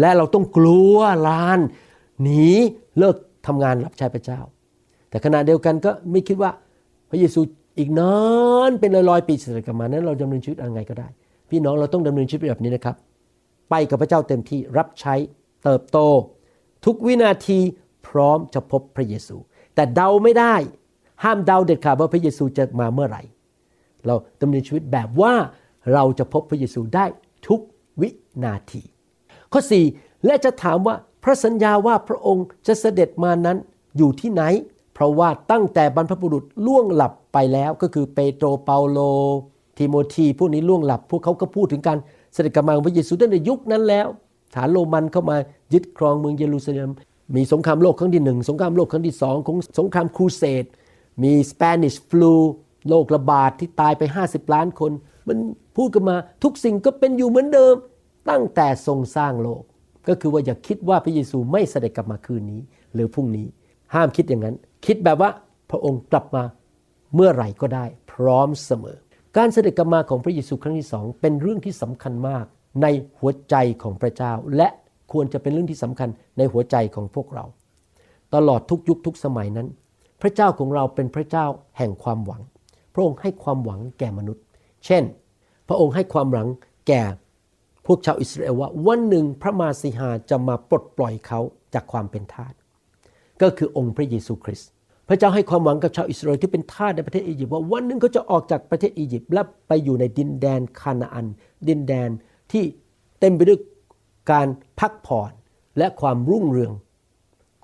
[0.00, 0.96] และเราต้องกลัว
[1.28, 1.58] ลาน
[2.22, 2.48] หนี
[2.98, 3.16] เลิก
[3.48, 4.40] ทำงานรับใช้พระเจ้า
[5.10, 6.50] แต่ขณะเดียวกันก็ไม่คิดว่า
[7.10, 7.40] พระเยซู
[7.78, 8.14] อีกนา
[8.68, 11.08] นเป็นร้อยๆปีเสด็จกลับมานั้น เราดำเนินชีวิตยังไงก็ได้
[11.50, 12.96] พี่น้องเราต้องดำเนินชีวิตแบบนี้นะครับ
[13.70, 15.14] ไปกับพระเจ้าเต็มที่รับใช้
[15.64, 15.98] เติบโต
[16.84, 17.58] ทุกวินาที
[18.08, 19.36] พร้อมจะพบพระเยซู
[19.74, 20.54] แต่เดาไม่ได้
[21.24, 23.22] ห้ามเดาเด็ดขาดว่าพระเยซูจะมาเมื่อไหร่
[24.06, 25.34] เราดำเนินชีวิตแบบว่า
[25.94, 27.06] เราจะพบพระเยซูได้
[27.48, 27.60] ทุก
[28.00, 28.08] วิ
[28.44, 28.82] นาที
[29.52, 29.62] ข้อ
[30.26, 30.94] และจะถามว่า
[31.28, 33.56] ระสัญญาว่าพระองค์จะเสด็จมานั้น
[33.96, 34.42] อยู่ที่ไหน
[34.94, 38.98] เพราะว่าตั้งแต่บรรพบุรุษล่วงหลับไปแล้วก็คือเปโตรเปาโล
[39.76, 41.98] ทิโมธีพวกนี้ล่วงหลับ พวกเขาก็พูดถึงการ
[42.32, 44.06] เสด็จกลับมาของพระเยซูตั้งแต่ยุคนั้นแล้ว
[44.54, 45.36] ฐานโรมันเข้ามา
[45.72, 46.90] ยึดครองเมืองเยรูซาเล็ม
[47.34, 50.64] มีสงครามโลกครั้งที่หนึ่งสงครามโลกครั้งที่สองของสงครามครูเสด
[51.22, 52.32] มีสเปนิชฟลู
[52.88, 54.92] โรคระบาดที่ตายไป 50 ล้านคน
[55.28, 55.38] มัน
[55.76, 57.74] พูดกันมาทุกสิ่งก็เป็นอยู่เหมือนเดิม
[58.30, 59.62] ตั้งแต่ทรงสร้างโลก
[60.08, 62.60] ก็คือว่าอย่าคิดว่าพระเยซูไม่เสด็จกลับมาคืนนี้
[62.94, 63.46] หรือพรุ่งนี้
[63.94, 64.56] ห้ามคิดอย่างนั้น
[64.86, 65.30] คิดแบบว่า
[65.70, 66.42] พระองค์กลับมา
[67.14, 68.98] เมื่อไหร่ก็ได้ พร้อมเสมอ
[69.36, 72.44] การเสด็จกลับมาของพระเยซูครั้งที่สองเป็นเรื่องที่สำคัญมาก
[72.82, 72.86] ใน
[73.18, 74.68] หัวใจของพระเจ้า และ
[75.12, 77.44] ควรจะเป็นเรื่องที่สำคัญในหัวใจของพวกเรา
[78.34, 79.68] ตลอดทุกยุคทุกสมัยนั้น
[80.22, 81.46] พระเจ้าของเราเป็นพระเจ้า
[81.78, 82.42] แห่งความหวัง
[82.94, 84.44] พระองค์ให้ความหวังแก่มนุษย์
[84.86, 85.04] เช่น
[85.68, 86.48] พระองค์ให้ความหวัง
[86.88, 87.02] แก่
[87.88, 91.40] พวกชาวอิสราเอลว่าวันหนึ่งพระมาสีหาจะมาปลดปล่อยเขา
[91.74, 92.54] จากความเป็นทาส
[93.42, 94.68] ก็คือองค์พระเยซูคริสต์
[95.08, 101.26] พระเจ้าให้ความหวังกับชาวอิสราเอลที่เป็นทาสในประเทศอียิปต์ว่าวันหนึ่งเขาจะออกจากประเทศอียิปต์และไปอยู่ในดินแดนคานาอัน
[101.68, 102.08] ดินแดน
[102.52, 102.64] ที่
[103.20, 103.58] เต็มไปด้วย
[104.30, 104.46] การ
[104.80, 105.30] พักผ่อน
[105.78, 106.72] และความรุ่งเรือง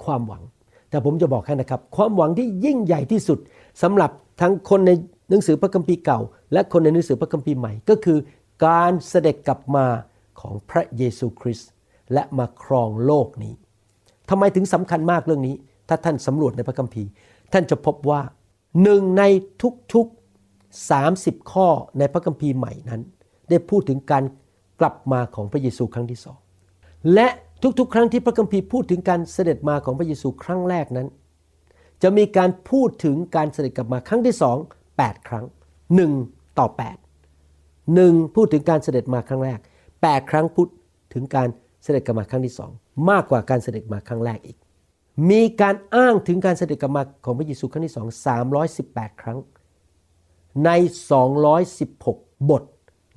[0.05, 0.43] ความหวัง
[0.91, 3.39] แต่ผมจะบอกให้นะครับ ความหวังที่ยิ่งใหญ่ที่สุด
[3.83, 4.11] สำหรับ
[4.41, 4.91] ทั้งคนใน
[5.31, 6.21] หนังสือพระคัมภีร์เก่า
[6.53, 8.19] และคนในหนังสือพระคัมภีร์ใหม่ ก็คือ
[8.67, 9.87] การเสด็จกลับมา
[10.45, 11.71] ของพระเยซูคริสต์
[12.13, 13.55] และมาครองโลกนี้
[14.31, 15.55] ทำไมถึงสำคัญมากเรื่องนี้
[15.89, 17.09] ถ้าท่านสำรวจในพระคัมภีร์
[17.53, 18.21] ท่านจะพบว่า
[18.83, 19.23] หนึ่งใน
[19.95, 21.69] ทุกๆ 30 ข้อ
[21.99, 23.01] ในพระคัมภีร์ใหม่นั้น
[23.51, 24.25] ได้พูดถึงการ
[24.81, 26.39] กลับมาของพระเยซูครั้งที่สอง
[27.15, 27.29] และ
[27.79, 31.09] ทุกๆ ครั้งที่พระคัมภีร์พูดถึงการเสด็จมาของพระเยซูครั้งแรกนั้น
[32.03, 34.57] จะมีการพูดถึงการเสด็จกลับมาครั้งที่สอง
[34.97, 35.45] แปดครั้ง
[35.95, 36.13] หนึ่ง
[36.59, 36.97] ต่อแปด
[37.95, 39.59] หนึ่งพูดถึงการเสด็จมาครั้งแรก
[40.05, 40.69] แปดครั้งพูด
[41.15, 41.49] ถึงการ
[41.83, 42.71] เสด็จกลับมาครั้งที่สอง
[43.11, 44.57] มากกว่าการเสด็จมาครั้งแรกอีก
[45.31, 48.07] มีการอ้างถึงการเสด็จกลับมาของพระเยซูครั้งที่สอง
[48.65, 49.39] 318 ครั้ง
[50.65, 50.71] ใน
[51.61, 52.63] 216 บท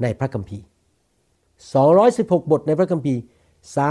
[0.02, 0.66] ในพระคัมภีร์
[1.78, 3.22] 216 บทในพระคัมภีร์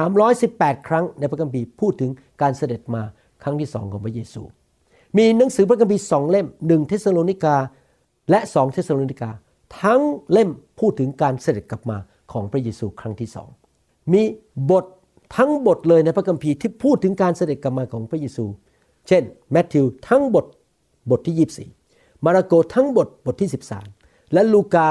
[0.08, 2.10] 318 ครั้งในพระคัมภีร์พูดถึง
[2.42, 3.02] การเสด็จมา
[3.42, 4.42] ครั้งที่สองของพระเยซู
[5.16, 7.56] มีหนังสือพระคัมภีร์สองเล่มหนึ่งเทสโลนิกา
[8.30, 9.30] และสองเทสโลนิกา
[9.82, 11.98] ทั้งเล่มพูดถึงการเสด็จกลับมา
[12.32, 13.48] ของพระเยซูครั้งที่สอง
[14.12, 14.22] มี
[14.70, 14.84] บท
[15.36, 18.44] ทั้งบทเลยในพระคัมภีร์ที่พูดถึงการเสด็จกลับมาของพระเยซู
[19.08, 19.22] เช่น
[19.52, 20.46] มัทธิวทั้งบท
[21.10, 23.50] บทที่ 24 มาระโกทั้งบทบทที่
[23.90, 24.86] 13 และลูกา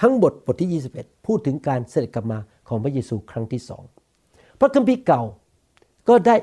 [0.00, 3.82] ทั้งบทบทที่ 21 พูดถึงการเสด็จกลับมาของพระเยซูครั้งที่สอง
[4.60, 5.22] พระคัมภีร์เก่า
[6.08, 6.36] ก็ได้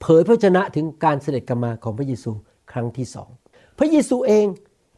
[0.00, 2.30] เผยพระชนะถึงการเสด็จกลับมาของพระเยซู
[2.72, 3.28] ครั้งที่สอง
[3.78, 4.46] พระเยซูเอง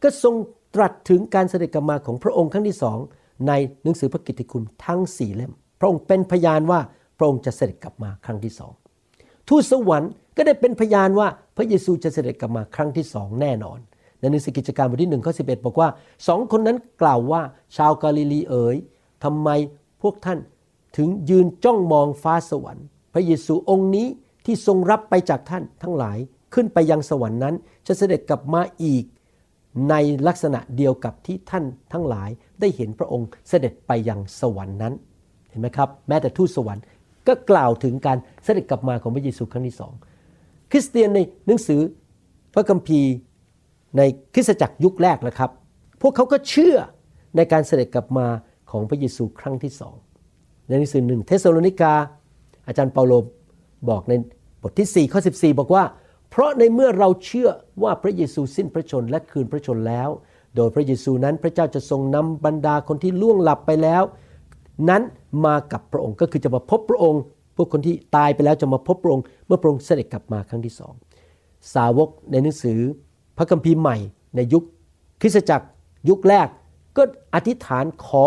[0.03, 0.35] ก็ทรง
[0.75, 2.97] ตรัสถึงการเสด็จกลับมาของพระองค์ครั้งที่สอง
[3.47, 3.51] ใน
[3.83, 6.79] หนังสือพระกิตติคุณทั้งสี่เล่ม พระองค์เป็นพยานว่า
[7.17, 8.71] พระองค์จะเสด็จกลับมาครั้งที่สอง
[9.47, 13.79] ทูตสวรรค์ก็ได้เป็นพยานว่าพระเยซูจะเสด็จกลับมาครั้งที่สองแน่นอน
[14.19, 15.89] ในหนังสือกิจการบทที่หนึ่งข้อสิบอกว่า
[16.27, 17.41] สองคนนั้นกล่าวว่า
[17.77, 18.75] ชาวกาลิลีเอ๋ย
[19.23, 19.49] ทำไม
[20.01, 20.39] พวกท่าน
[20.97, 24.07] ถึงยืนจ้องมองฟ้าสวรรค์ พระเยซูองค์นี้
[24.45, 26.17] ที่ทรงรับไปจากท่านทั้งหลาย
[26.53, 27.55] ขึ้นไปยังสวรรค์นั้น
[27.87, 29.03] จะเสด็จกลับมาอีก
[29.89, 29.95] ใน
[30.27, 34.93] ลักษณะเดียวกับที่ท่านทั้งหลายได้เห็นพระองค์เสด็จไปยังสวรรค์นั้น
[35.49, 36.83] เห็นไหมครับ แม้แต่ทูตสวรรค์
[37.27, 39.93] ก็กล่าวถึงการเสด็จกลับมาของพระเยซูครั้งที่สอง
[40.71, 41.81] คริสเตียนในหนังสือ
[42.53, 43.11] พระคัมภีร์
[43.97, 44.01] ใน
[44.33, 45.49] คริสตจักรยุคแรกนะครับ
[46.01, 46.75] พวกเขาก็เชื่อ
[47.35, 48.27] ในการเสด็จกลับมา
[48.71, 49.95] ของพระเยซูครั้งที่สอง
[50.67, 51.93] ในหนังสือหนึ่งเทสโลนิกา
[52.67, 53.13] อาจารย์เปาโล
[53.89, 54.13] บอกใน
[54.61, 55.83] บทที่4ข้อ14 บอกว่า
[56.31, 57.49] เพราะในเมื่อเราเชื่อ
[57.83, 60.09] ว่าพระเยซูสิ้นพระชนและคืนพระชนแล้ว
[60.55, 64.03] โดยพระเยซูนั้นพระเจ้าจะทรงนำบรรดาคนที่ล่วงหลับไปแล้ว
[64.89, 65.01] นั้น
[65.45, 67.21] มากับพระองค์ก็คือจะมาพบพระองค์
[67.55, 70.93] พวกคนที่ตายไปแล้วจะมาพบพระองค์เมื่อพระองค์เสด็จกลับมาครั้งที่สอง
[71.75, 72.79] สาวกในหนังสือ
[73.37, 73.97] พระคัมภีร์ใหม่
[74.35, 74.63] ในยุค
[75.21, 75.67] คริสตจักร
[76.09, 76.47] ยุคแรก
[76.97, 77.03] ก็
[77.35, 78.23] อธิษฐานขอ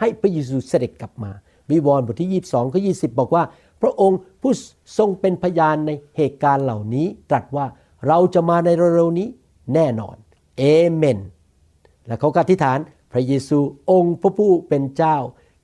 [0.00, 1.30] ให้พระเยซูเสด็จกลับมา
[1.70, 3.42] วิวรณ์บทที่ 22ข้อ20 บอกว่า
[3.84, 4.52] พระองค์ผู้
[4.98, 7.66] ทรงเป็นพยานในเหตุการณ์เหล่านี้ ตรัสว่า
[8.08, 9.28] เราจะมาในเร็วๆนี้
[9.74, 10.16] แน่นอน
[10.58, 10.64] เอ
[10.94, 11.18] เมน
[12.06, 12.78] และเขาก็อธิษฐาน
[13.12, 13.58] พระเยซู
[13.90, 15.16] องค์พระผู้เป็นเจ้า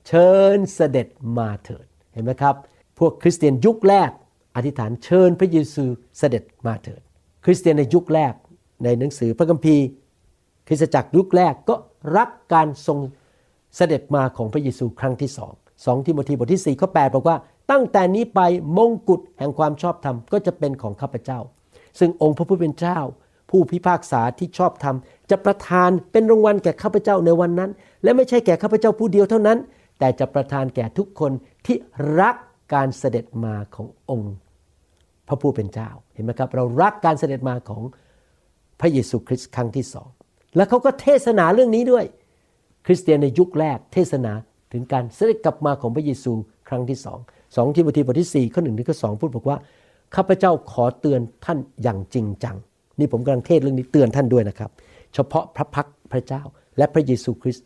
[0.07, 1.09] เชิญเสด็จ
[1.39, 2.55] มาเถิดเห็นไหมครับ
[2.99, 4.11] พวกคริสเตียนยุคแรก
[4.57, 5.85] อธิษฐานเชิญพระเยซู
[6.19, 7.03] เสด็จมาเถิด
[7.45, 8.35] คริสเตียนในยุคแรก
[8.85, 9.85] ในหนังสือพระคัมภีร์
[10.69, 11.75] คริสตจักรยุคแรกก็
[12.17, 12.99] รักการทรง
[13.77, 17.37] เสด็จมาของพระเยซูครั้งที่สอง2ทิโมธีบทที่4ข้อ8บอกว่า
[17.71, 18.41] ตั้งแต่นี้ไป
[18.79, 21.39] มงกุฎแห่งความชอบธรรมก็จะเป็นของข้าพเจ้า
[21.99, 22.99] ซึ่งองค์พระผู้เป็นเจ้า
[23.51, 24.97] ผู้พิพากษาที่ชอบธรรม
[25.31, 27.71] จะประทานเป็นรางวัลแก่ข้าพเจ้าในวันนั้น
[28.03, 29.59] และไม่ใช่แก่ข้าพเจ้าผู้เดียวเท่านั้น
[29.99, 31.33] แต่จะประทานแก่ทุกคน
[31.67, 31.77] ที่
[32.21, 32.37] รัก
[32.75, 34.35] การเสด็จมาขององค์
[35.29, 37.83] พระผู้เป็นเจ้าเห็นไหมครับ เรารักการเสด็จมาของ
[38.81, 40.09] พระเยซูคริสต์ครั้งที่สอง
[40.57, 42.05] แล้วเขาก็เทศนาเรื่องนี้ด้วย
[42.87, 44.33] คริสเตียนในยุคแรกเทศนา
[44.73, 46.33] ถึงการเสด็จกลับมาของพระเยซู
[46.69, 47.19] ครั้งที่สอง
[47.57, 49.57] สองทิโมธีบทที่สี่ข้อหนึ่งถึงข้อสองพูดบอกว่า
[50.15, 52.57] ข้าพเจ้าขอเตือนท่านอย่างจริงจัง
[52.99, 54.71] นี่ผมกำลังเทศเรื่องนี้เตือนท่านด้วยนะครับ
[55.15, 56.43] เฉพาะพระพักพระเจ้า
[56.79, 57.65] และพระเยซูคริสต์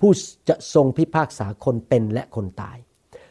[0.00, 0.10] ผู้
[0.48, 2.78] จะทรงพิพากษาคนเป็นและคนตาย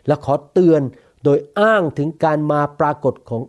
[0.07, 0.81] และขอเตือน
[1.23, 3.41] โดยอ้างถึงการมาปรากฏของ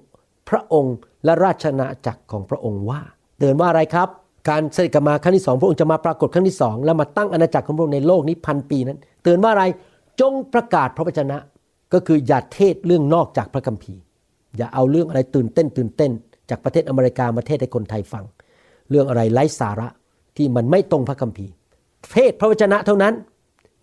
[0.49, 3.01] พระองค์และราชนาจักรของพระองค์ว่า
[3.39, 4.09] เตือนว่าอะไรครับ
[4.49, 9.65] การเสด็จกลับมาครั้งที่สองพระองค์จะมาปรากฏครั้งที่สองแล้วมาตั้งอาณาจักรของพระองค์ในโลกนี้พันปีนั้น เตือนว่าอะไร
[10.21, 11.37] จงประกาศพระวจนะ
[11.93, 14.01] ก็คืออย่าเทศเรื่องนอกจากพระคัมภีร์
[14.57, 16.11] อย่าเอาเรื่องอะไรตื่นเต้น ตื่นเต้น
[16.51, 18.25] จากประเทศอเมริกามาเทศให้คนไทยฟัง
[18.91, 19.89] เรื่องอะไรไร้สาระ
[20.37, 21.53] ที่มันไม่ตรงพระคัมภีร์
[22.13, 23.15] เทศพระวจนะเท่านั้น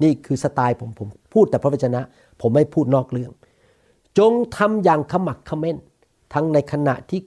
[0.03, 2.01] นี่คือสไตล์ผมผมพูดแต่พระวจนะ
[2.41, 3.31] ผมไม่พูดนอกเรื่อง
[4.19, 5.77] จงทำอย่างขมักขม้น
[6.33, 7.21] ทั้งในขณะที่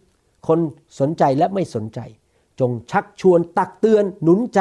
[0.49, 0.59] คน
[1.01, 2.01] สนใจและไม่สนใจ
[2.61, 4.61] จงชักชวนตักเตือนหนุนใจ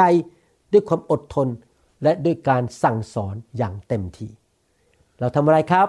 [0.72, 1.48] ด้วยความอดทน
[2.02, 4.30] และด้วยการสั่งสอนอย่างเต็มที่
[5.20, 5.88] เราทำอะไรครับ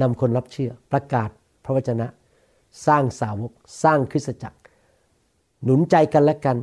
[0.00, 1.30] นำคนรับเชื่อ ประกาศ
[1.64, 2.06] พระวจนะ
[2.86, 4.58] สร้างสาวก สร้างคริสตจักร
[5.64, 6.56] หนุนใจกันและกัน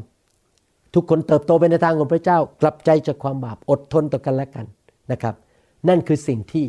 [0.94, 4.66] ทุกคนเติบโตไปในทางของพระเจ้า กลับใจจากความบาปอดทนต่อกันและกัน
[5.12, 5.36] นะครับ
[5.90, 6.66] นั่นคือสิ่งที่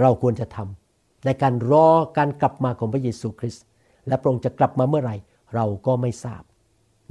[0.00, 1.88] เราควรจะทำในการรอ
[2.18, 3.64] การกลับมาของพระเยซูคริสต์
[4.08, 5.16] และพระองค์จะกลับมาเมื่อไหร่
[5.54, 6.42] เราก็ไม่ทราบ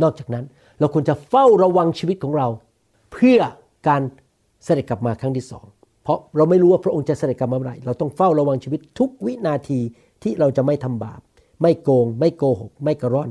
[0.02, 0.46] นอกจากนั้น
[0.80, 2.48] เราควรจะเฝ้าระวังชีวิตของเรา
[3.14, 3.40] เพื่อ
[3.88, 4.02] การ
[4.64, 5.66] เสด็จกลับมาครั้งที่สอง
[6.10, 9.80] เพราะเราไม่รู้ว่าพระองค์จะเสด็จกลับมาเมื่อไหร่เราต้องเฝ้าระวังชีวิตทุกวินาที
[10.24, 11.22] ที่เราจะไม่ทำบาป
[11.62, 13.30] ไม่โกง ไม่โกหก ไม่กะล่อน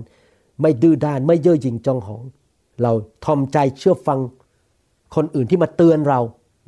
[0.62, 2.22] ไม่ดื้อด้าน ไม่เย่อหยิ่งจองหอง
[2.82, 2.92] เรา
[3.24, 4.18] ถ่อมใจเชื่อฟัง
[5.14, 6.20] คนอื่นที่มาเตือนเรา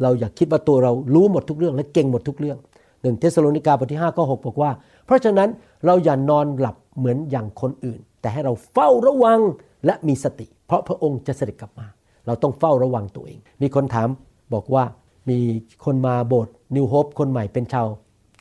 [0.03, 2.59] เราอย่าคิดว่าตัวเรารู้หมดทุกเรื่องและเก่งหมดทุกเรื่อง
[3.03, 4.71] หนึ่งเทสโลนิกาบทที่5ข้อ6บอกว่า
[5.07, 5.49] เพราะฉะนั้น
[5.87, 9.41] เราอย่านอนหลับเหมือนอย่างคนอื่น แต่ให้เราเฝ้าระวัง
[9.87, 11.87] และมีสติ เพราะพระองค์จะเสด็จกลับมา
[12.27, 14.09] เราต้องเฝ้าระวังตัวเอง มีคนถาม
[14.55, 14.85] บอกว่า
[15.31, 15.41] มี
[15.85, 17.87] คนมาโบสถ์นิวโฮปคนใหม่เป็นชาว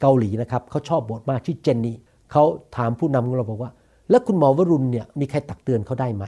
[0.02, 1.98] เกาหลีนะครับเขาชอบโบสถ์มากชื่อเจนนี่
[2.32, 2.44] เขา
[2.76, 3.72] ถามผู้นำของเราบอกว่า
[4.10, 6.24] แล้วคุณหมอวรุณเนี่ยมีใครตักเตือนเขาได้ไหม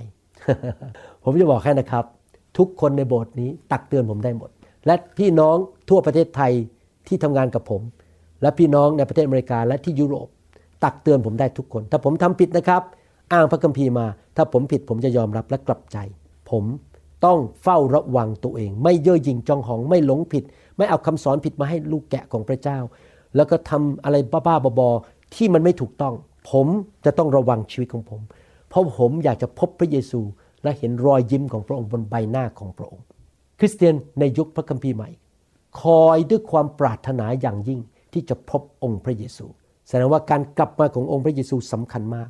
[1.24, 2.06] ผมจะบอกแค่นะครับ
[2.58, 4.50] ทุกคนในโบสถ์นี้ตักเตือนผมได้หมด
[4.86, 5.56] และพี่น้อง
[5.90, 6.52] ทั่วประเทศไทย
[7.08, 7.82] ที่ทำงานกับผม
[8.42, 10.28] และพี่น้องในประเทศอเมริกาและที่ยุโรป
[10.84, 12.82] ตักเตือนผมได้ทุกคน ถ้าผมทำผิดนะครับ
[13.34, 14.06] อ้างพระคัมภีร์มา
[14.36, 15.98] ถ้าผมผิดผมจะยอมรับและกลับใจ
[16.50, 16.64] ผม
[17.26, 20.44] ต้องเฝ้าระวังตัวเอง ไม่เย่อหยิ่งจองหองไม่หลงผิด
[20.78, 22.80] ไม่เอาคำสอนผิดมาให้ลูกแกะของพระเจ้า
[23.36, 26.14] แล้วก็ทำอะไรบ้าๆบอๆที่มันไม่ถูกต้อง
[26.52, 26.68] ผม
[27.06, 28.22] จะต้องระวังชีวิตของผม
[28.70, 30.22] เพราะผมอยากจะพบพระเยซู
[30.64, 33.06] และเห็นรอยยิ้มของพระองค์บนใบหน้าของพระองค์
[33.60, 35.10] คริสเตียนในยุคพระคัมภีร์ใหม่
[35.82, 37.80] คอยด้วยความปรารถนาอย่างยิ่ง
[38.14, 39.46] ที่จะพบองค์พระเยซู
[39.88, 42.30] แสดงว่าการกลับมาขององค์พระเยซูสำคัญมาก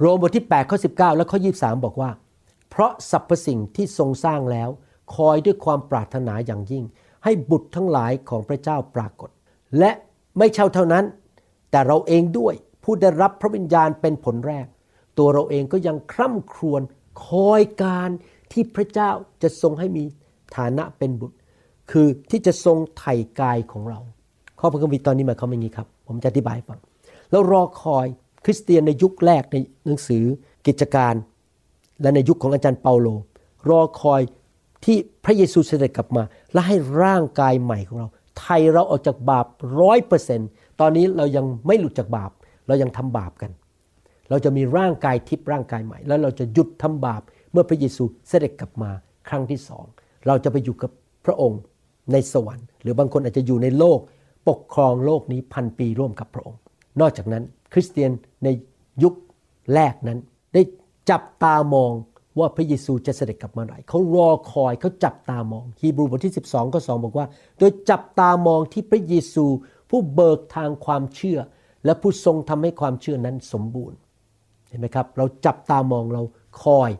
[0.00, 2.10] โรมบทที่8ข้อ19 และข้อ 23 บอกว่า
[2.70, 4.68] เพราะสรรพสิ่งที่ทรงสร้างแล้ว
[5.14, 6.84] คอยด้วยความปรารถนาอย่างยิ่ง
[7.24, 9.30] ให้บุตรทั้งหลายของพระเจ้าปรากฏ
[9.78, 9.90] และ
[10.38, 11.04] ไม่เช่าเท่านั้น
[11.70, 12.54] แต่เราเองด้วย
[12.84, 14.66] ผู้ได้รับพระวิญญาณเป็นผลแรก
[15.18, 16.82] ตัวเราเองก็ยังคร่ำครวญ
[17.26, 18.10] คอยการ
[18.52, 19.10] ที่พระเจ้า
[19.42, 20.04] จะทรงให้มี
[20.56, 21.36] ฐานะเป็นบุตร
[21.90, 24.00] คือที่จะทรงไถ่กายของเรา
[24.60, 26.78] ข้อพระคัมภีร์ตอนนี้หมายความว่าอย่างนี้ครับ ผมจะอธิบายให้ฟัง
[27.30, 28.06] แล้วรอคอย
[28.44, 30.24] คริสเตียนในยุคแรกในหนังสือ
[30.66, 31.14] กิจการ
[32.02, 33.08] และในยุคของอาจารย์เปาโล
[33.68, 34.20] รอคอย
[34.84, 36.22] ที่พระเยซูเสด็จกลับมา
[36.52, 39.46] และให้ร่างกายใหม่ของเรา ไทยเราออกจากบาป
[39.80, 42.30] ร้อยเปอร์เซนต์ตอนนี้เรายังไม่หลุดจากบาป
[42.66, 43.50] เรายังทำบาปกัน
[44.30, 47.22] เราจะมีร่างกายทิพย์ร่างกายใหม่ แล้วเราจะหยุดทำบาป
[47.52, 48.90] เมื่อพระเยซูเสด็จกลับมา
[49.28, 49.84] ครั้งที่สอง
[50.26, 50.90] เราจะไปอยู่กับ
[51.24, 51.60] พระองค์
[52.12, 53.98] ในสวรรค์ หรือบางคนอาจจะอยู่ในโลก
[54.48, 56.60] ปกครองโลกนี้พันปีร่วมกับพระองค์
[57.00, 57.42] นอกจากนั้น
[57.72, 58.10] คริสเตียน
[58.44, 58.48] ใน
[59.02, 59.14] ยุค
[59.74, 60.18] แรกนั้น
[60.54, 60.62] ได้
[61.10, 61.92] จับตามอง
[62.38, 67.26] ว่าพระเยซูจะเสด็จกลับมาไหนเขารอคอยเขาจับตามองฮีบรูบทที่ 12ข้อ2บอกว่า
[67.58, 69.44] โดยจับตามองที่พระเยซู
[69.90, 71.38] ผู้เบิกทางความเชื่อ
[71.84, 73.98] และผู้ทรงทำให้ความเชื่อนั้นสมบูรณ์
[74.68, 76.22] เห็นไหมครับ เราจับตามองเรา
[76.62, 76.90] คอย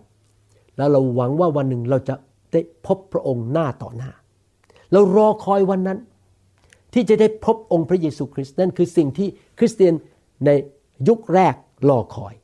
[0.77, 2.15] แล้วเราหวังว่าวันหนึ่งเราจะ
[2.53, 4.11] ได้พบพระองค์หน้าต่อหน้า
[4.93, 5.99] เรารอคอยวันนั้น
[6.95, 9.29] ที่จะได้พบองค์พระเยซูคริสต์นั่นคือสิ่งที่
[9.59, 9.95] คริสเตียน
[10.47, 10.51] ใน
[11.09, 11.55] ยุคแรก
[11.91, 12.35] รอคอย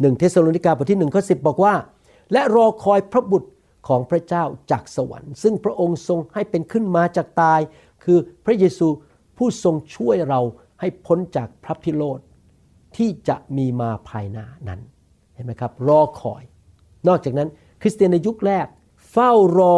[0.00, 1.74] หนึ่งเทสโลนิกาบทที่หนึ่งข้อสิบอกว่า
[2.32, 3.50] และรอคอยพระบุตร
[3.88, 7.60] ของพระเจ้าจากสวรรค์ ซึ่งพระองค์ทรงให้เป็นขึ้นมาจากตาย
[8.04, 8.88] คือพระเยซู
[9.36, 10.40] ผู้ทรงช่วยเรา
[10.80, 12.20] ให้พ้นจากพระพิโรธ
[12.96, 14.80] ที่จะมีมาภายหน้านั้น
[15.34, 16.42] เห็นไหมครับ รอคอย
[17.08, 17.48] นอกจากนั้น
[17.82, 18.66] คริสเตียนในยุคแรก
[19.10, 19.76] เฝ้ารอ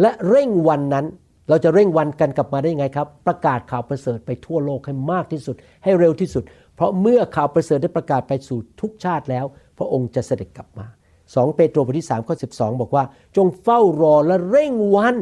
[0.00, 1.06] และเร่งวันนั้น
[1.48, 6.44] เราจะเร่งวันกันกลับมาได้ยังไงครับ ประกาศข่าวประเสริฐไปทั่วโลกให้มากที่สุด ให้เร็วที่สุด
[6.80, 9.44] เพราะเมื่อข่าวประเสริฐได้ประกาศไปสู่ทุกชาติแล้ว
[9.78, 10.86] พระองค์จะเสด็จกลับมา
[11.20, 13.04] 2 เปโตรบทที่3ข้อ12 บอกว่า
[13.36, 15.16] จงเฝ้ารอและเร่งวัน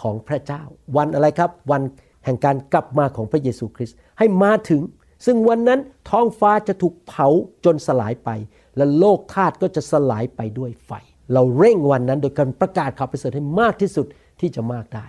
[0.00, 0.62] ของพระเจ้า
[0.96, 1.82] วันอะไรครับ วัน
[2.24, 4.82] แห่งการกลับมาของพระเยซูคริสต์ให้มาถึง
[5.26, 5.80] ซึ่งวันนั้น
[6.10, 7.28] ท้องฟ้าจะถูกเผา
[7.64, 8.30] จนสลายไป
[8.76, 10.92] และโลกธาตุก็จะสลายไปด้วยไฟ
[11.32, 14.06] เราเร่งวันนั้นโดยการประกาศข่าวประเสริฐให้มากที่สุด
[14.40, 15.06] ที่จะมากได้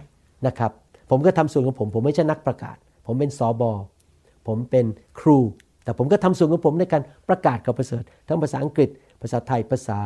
[0.47, 0.71] นะครับ
[1.09, 3.71] ผมก็ทำส่วนของผม ผมไม่ใช่นักประกาศ ผมเป็นสอบอ
[4.47, 4.85] ผมเป็น
[5.19, 5.39] ครู
[5.85, 8.89] แต่ผมก็ทำส่วนของผมในการประกาศข่าวประเสริฐ ทั้งภาษาอังกฤษ
[9.21, 9.99] ภาษาไทย ภาษา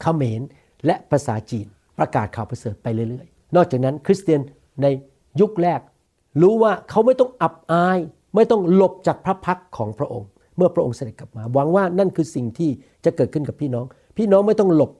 [0.00, 0.40] เขมร
[0.86, 1.66] และภาษาจีน
[1.98, 4.40] ประกาศข่าวประเสริฐไปเรื่อยๆ นอกจากนั้นคริสเตียน
[4.82, 4.86] ใน
[5.40, 5.80] ยุคแรก
[6.42, 7.98] รู้ว่าเขาไม่ต้องอับอาย
[8.34, 12.70] ไม่ต้องหลบจากพระพักของพระองค์ เมื่อพระองค์เสด็จกลับมา หวังว่านั่นคือสิ่งที่
[13.04, 13.84] จะเกิดขึ้นกับพี่น้อง
[14.16, 14.90] พี่น้องไม่ต้องหลบ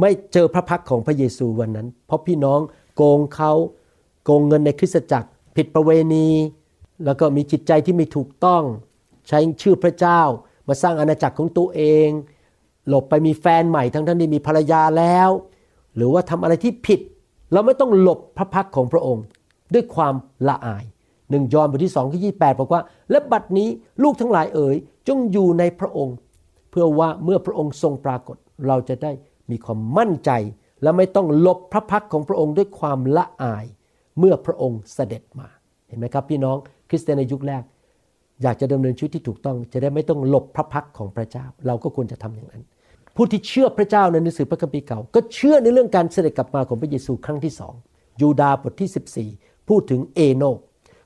[0.00, 2.60] ไม่เจอพระพักของพระเยซูวันนั้น เพราะพี่น้อง
[2.96, 3.52] โกงเขา
[4.24, 6.28] โกงเงินในคริสตจักร ผิดประเวณี
[7.04, 8.62] แล้วก็มีจิตใจที่ไม่ถูกต้อง
[9.28, 10.20] ใช้ชื่อพระเจ้า
[10.68, 12.08] มาสร้างอาณาจักรของตัวเอง
[12.88, 15.30] หลบไปมีแฟนใหม่ทั้งท่านที่มีภรรยาแล้ว
[15.96, 17.00] หรือว่าทำอะไรที่ผิด
[17.52, 19.24] เราไม่ต้องหลบพระพักของพระองค์
[19.74, 20.14] ด้วยความ
[20.48, 20.84] ละอาย
[21.30, 23.68] หนึ่งยอห์นบทที่สองที่ยี่แปดบอกว่า และบัดนี้
[24.02, 24.76] ลูกทั้งหลายเอ๋ย
[25.08, 26.16] จงอยู่ในพระองค์
[26.70, 29.12] เพื่อว่าเมื่อพระองค์ทรงปรากฏ เราจะได้
[29.50, 30.30] มีความมั่นใจ
[30.82, 33.64] และไม่ต้องหลบพระพักของพระองค์ด้วยความละอาย
[34.18, 35.48] เมื่อพระองค์เสด็จมา
[35.88, 36.56] เห็นไหมครับพี่น้อง
[36.88, 37.62] คริสเตียนในยุคแรก
[38.42, 42.62] อยากจะดำเนินชีวิตที่ถูกต้อง จะได้ไม่ต้องหลบพระพักของพระเจ้า เราก็ควรจะทำอย่างนั้น
[43.16, 47.74] ผู้ที่เชื่อพระเจ้าในหนังสือพระคัมภีร์เก่า ก็เชื่อในเรื่องการเสด็จกลับมาของพระเยซูครั้งที่สอง
[48.20, 50.58] ยูดาห์บทที่ 14 พูดถึงเอโนก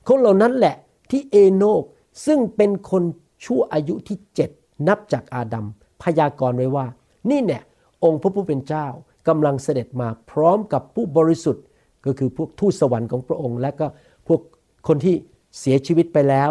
[0.07, 0.75] คนเหล่านั้นแหละ
[1.11, 1.83] ที่เอโนก
[2.25, 3.03] ซึ่งเป็นคน
[3.45, 4.49] ชั่วอายุที่เจ็ด
[4.87, 5.65] นับจากอาดัม
[6.03, 6.85] พยากรณ์ไว้ว่า
[7.29, 7.63] นี่เนี่ย
[8.03, 8.87] องค์พระผู้เป็นเจ้า
[9.27, 11.63] กำลังเสด็จมาพร้อมกับผู้บริสุทธิ์
[12.05, 13.87] ก็คือพวกทูตสวรรค์ของพระองค์ และก็
[14.27, 14.41] พวก
[14.87, 15.15] คนที่
[15.59, 16.49] เสียชีวิตไปแล้ว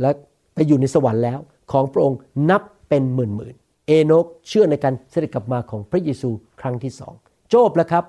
[0.00, 0.10] และ
[0.54, 1.38] ไปอยู่ในสวรรค์แล้ว
[1.72, 2.18] ของพระองค์
[2.50, 3.54] นับเป็นหมื่นหมื่น
[3.86, 6.30] เอโนกเชื่อในการเสด็จกลับมาของพระเยซู
[6.60, 7.14] ครั้งที่สอง
[7.48, 8.04] โจบแล้วครับ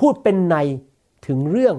[0.00, 0.56] พูดเป็นใน
[1.26, 1.76] ถึงเรื่อง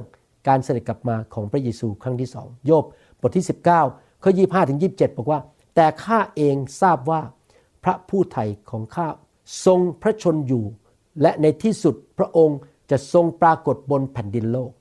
[0.47, 2.85] การเสด็จกลับมาของพระเยซูครั้งที่สองโยบ
[3.21, 3.45] บทที่
[3.83, 5.39] 19ข้อ25ถึง27 บอกว่า
[5.75, 7.21] แต่ข้าเองทราบว่า
[7.83, 9.07] พระผู้ไถ่ของข้า
[9.65, 10.63] ทรงพระชนอยู่
[11.21, 12.59] และในที่สุดพระองค์
[12.91, 14.71] จะทรงปรากฏบนแผ่นดินโลก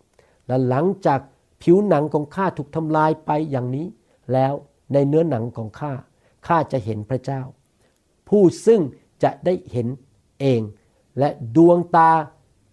[0.47, 1.21] และหลังจาก
[1.63, 3.87] ผิวหนังของข้าถูกทำลายไปอย่างนี้
[4.33, 4.53] แล้ว
[4.93, 5.93] ในเนื้อหนังของข้า
[6.47, 7.43] ข้าจะเห็นพระเจ้า
[8.29, 8.81] ผู้ซึ่ง
[9.23, 9.87] จะได้เห็น
[10.41, 10.61] เอง
[11.19, 12.11] และดวงตา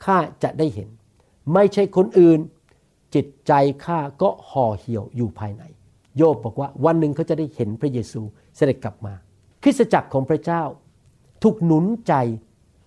[0.05, 0.89] ข้าจะได้เห็น
[1.53, 2.39] ไม่ใช่คนอื่น
[3.15, 3.53] จิตใจ
[3.85, 5.63] ข้าก็ห่อเหี่ยวอยู่ภายใน
[6.17, 8.21] โยบบอกว่าวันหนึ่งเขาจะได้เห็นพระเยซู
[8.55, 9.13] เสด็จกลับมา
[9.63, 10.63] คริสตจักรของพระเจ้า
[11.43, 12.13] ถูกหนุนใจ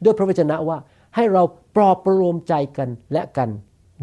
[0.05, 0.79] ด้วยพระวจนะว่า
[1.15, 1.43] ให้เรา
[1.77, 3.49] ปลอบประโลมใจกันและกัน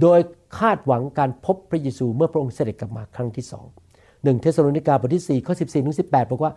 [0.02, 0.20] โดย
[0.58, 3.66] คาดหวังการพบพระเยซูเมื่อพระองค์เสด็จกลับมาครั้งที่สอง
[4.24, 6.54] หนึ่งเทสโลนิกาบทที่4ข้อ14ถึง18 บอกว่า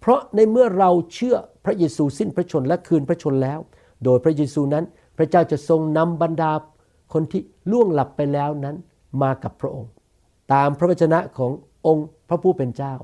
[0.00, 3.58] เพราะในเมื่อเราเชื่อพระเยซูสิ้นพระชนและคืนพระชนแล้ว
[4.04, 4.84] โดยพระเยซูนั้น
[5.16, 6.52] พระเจ้าจะทรงนำบรรดา
[7.12, 8.76] คนที่ล่วงหลับไปแล้วนั้น
[9.22, 9.90] มากับพระองค์
[10.52, 11.52] ตามพระวจนะของ
[11.86, 12.94] องค์พระผู้เป็นเจ้า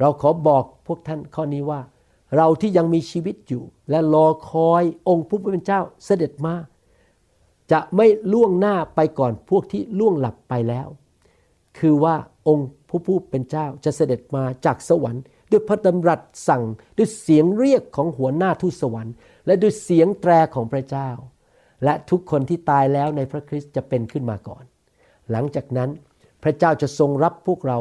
[0.00, 1.80] เราขอบอกพวกท่านข้อนี้ว่า
[2.36, 6.54] เราที่ยังมีชีวิตอยู่ และรอคอยองค์ผู้เป็นเจ้าเสด็จมา
[7.72, 10.88] จะไม่ล่วงหน้าไปก่อนพวกที่ล่วงหลับไปแล้ว
[11.78, 12.14] คือว่า
[12.48, 16.62] องค์ผู้ผู้เป็นเจ้าจะเสด็จมาจากสวรรค์ด้วยพระดำรัสสั่ง
[16.96, 19.14] ด้วยเสียงเรียกของหัวหน้าทูตสวรรค์
[19.46, 21.10] และด้วยเสียงแตรของพระเจ้า
[21.84, 24.64] และทุกคนที่ตายแล้วในพระคริสต์จะเป็นขึ้นมาก่อน
[25.30, 25.90] หลังจากนั้น
[26.42, 27.78] พระเจ้าจะทรงรับพวกเรา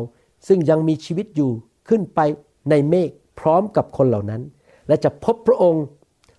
[0.47, 1.51] ซึ่งยังมีชีวิตอยู่
[1.89, 2.19] ขึ้นไป
[2.69, 3.09] ในเมฆ
[3.39, 4.41] พร้อมกับคนเหล่านั้น
[4.87, 5.83] และจะพบพระองค์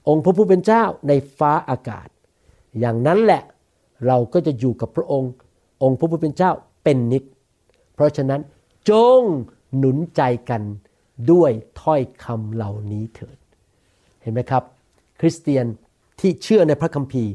[0.08, 2.08] องค์พระผู้เป็นเจ้าในฟ้าอากาศ
[2.80, 3.42] อย่างนั้นแหละ
[4.06, 5.30] เราก็จะอยู่กับพระองค์
[5.82, 6.50] องค์พระผู้เป็นเจ้า
[6.84, 7.24] เป็นนิจ
[8.00, 8.40] ราะฉะนั้น
[8.90, 9.20] จง
[9.76, 10.62] หนุนใจกัน
[11.32, 13.38] ด้วยถ้อยคำเหล่านี้เถิด
[14.22, 14.62] เห็นไหมครับ
[15.20, 15.66] คริสเตียน
[16.20, 17.32] ที่เชื่อในพระคัมภีร์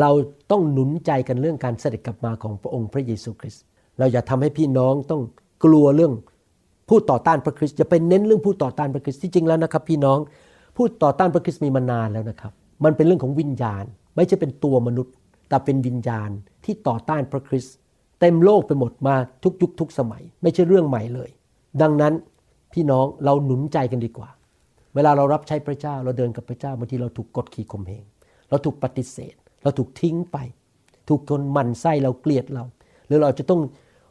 [0.00, 0.10] เรา
[0.50, 3.62] ต้องหนุนใจกันเรื่องการเสด็จกลับมาของพระองค์พระเยซูคริสต์
[3.98, 5.22] เราอย่าทำให้พี่น้องต้อง
[5.64, 6.12] กลัวเรื่อง
[6.88, 10.18] ผู้ต่อต้านพระคริสต์จะไปเน้นเรื่องผู้ต่อต้านพระคริสต์ที่จริงแล้วนะครับ พี่น้อง
[10.76, 12.52] ผู้ต่อต้านพระคริสต์มีมานานแล้วนะครับ
[12.84, 13.84] มันเป็นเรื่องของวิญญาณ
[14.16, 15.14] ไม่ใช่เป็นตัวมนุษย์
[15.48, 16.30] แต่เป็นวิญญาณ
[16.64, 17.74] ที่ต่อต้านพระคริสต์
[18.26, 21.30] เต็มโลกไปหมดมาทุกยุคทุกสมัย ไม่ใช่เรื่องใหม่เลย
[21.82, 22.14] ดังนั้น
[22.72, 24.30] พี่น้องเราหนุนใจกันดีกว่า
[24.94, 28.04] เวลาเรารับใช้พระเจ้าเราเดินกับพระเจ้าบางทีเราถูกกดขี่ข่มเหง
[28.48, 30.36] เราถูกปฏิเสธ เราถูกทิ้งไป
[31.08, 32.64] ถูกคนหมั่นไส้เราเกลียดเรา
[33.06, 33.60] หรือเราจะต้อง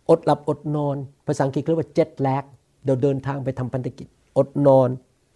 [0.10, 0.96] อดหลับอดนอน
[1.28, 2.44] ภาษาอังกฤษเรียกว่าเจ็ตแลก
[2.84, 4.08] เดี๋ยวเดินทางไปทำพันธกิจ
[4.38, 4.90] อดนอน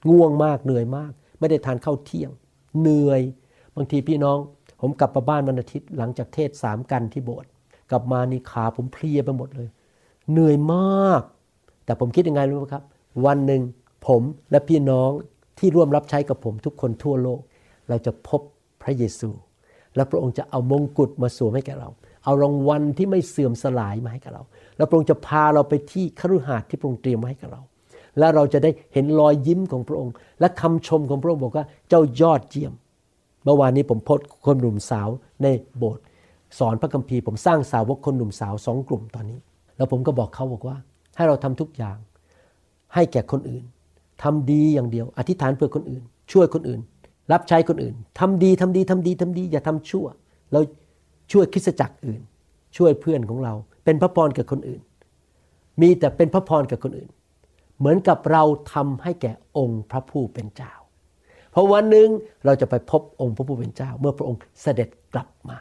[0.09, 2.31] ง่วงมากเหนื่อยมาก ไม่ได้ทานข้าวเที่ยง
[2.79, 3.21] เหนื่อย
[3.75, 4.37] บางทีพี่น้อง
[4.81, 7.49] ผมกลับมาบ้านวันอาทิตย์หลังจากเทศสามกันที่โบสถ์
[7.91, 9.69] กลับมานี่ขาผมเพลียไปหมดเลย
[10.31, 11.21] เหนื่อยมาก
[11.85, 12.83] แต่ผมคิดยังไงรู้ไหมครับ
[13.25, 13.61] วันหนึ่ง
[14.07, 14.21] ผม
[14.51, 15.09] และพี่น้อง
[15.59, 17.39] ที่ร่วมรับใช้กับผมทุกคนทั่วโลก
[17.89, 18.41] เราจะพบ
[18.81, 19.29] พระเยซู
[19.95, 21.89] และพระองค์จะเอามงกุฎมาสวมให้แก่เรา
[22.23, 24.43] เอารางวัลที่ไม่เสื่อมสลายมาให้กับเรา
[24.77, 27.61] แล้วพระองค์จะพาเราไปที่คฤหาสน์ที่พระองค์เตรียมไว้ให้กับเรา
[28.19, 32.73] และเราจะได้เห็นรอยยิ้มของพระองค์ และคำชมของพระองค์บอกว่าเจ้ายอดเยี่ยม
[33.43, 35.09] เมื่อวานนี้ผมพบคนหนุ่มสาว
[35.43, 36.03] ในโบสถ์
[36.59, 39.39] สอนพระคัมภีร์ผมสร้างสาวกคนหนุ่มสาวสองกลุ่มตอนนี้
[39.77, 40.77] แล้วผมก็บอกเขาบอกว่า
[41.15, 41.97] ให้เราทำทุกอย่าง
[42.93, 43.63] ให้แก่คนอื่น
[44.23, 46.81] ทำดีอย่างเดียว อธิษฐานเพื่อคนอื่น ช่วยคนอื่น
[47.31, 50.05] รับใช้คนอื่นทำดีทำดีทำดีทำดี อย่าทำชั่ว
[50.51, 50.59] เรา
[51.31, 52.21] ช่วยคริสจักรอื่น
[52.77, 54.81] ช่วยเพื่อนของเรา เป็นพระพรกับคนอื่น
[55.81, 57.09] มีแต่เป็นพระพรกับคนอื่น
[57.79, 58.43] เหมือนกับเรา
[58.73, 60.73] ทำให้แก่องค์พระผู้เป็นเจ้า
[61.51, 62.09] เพราะวันหนึ่ง
[62.45, 65.57] เราจะไปพบองค์พระผู้เป็นเจ้า เมื่อพระองค์เสด็จกลับมา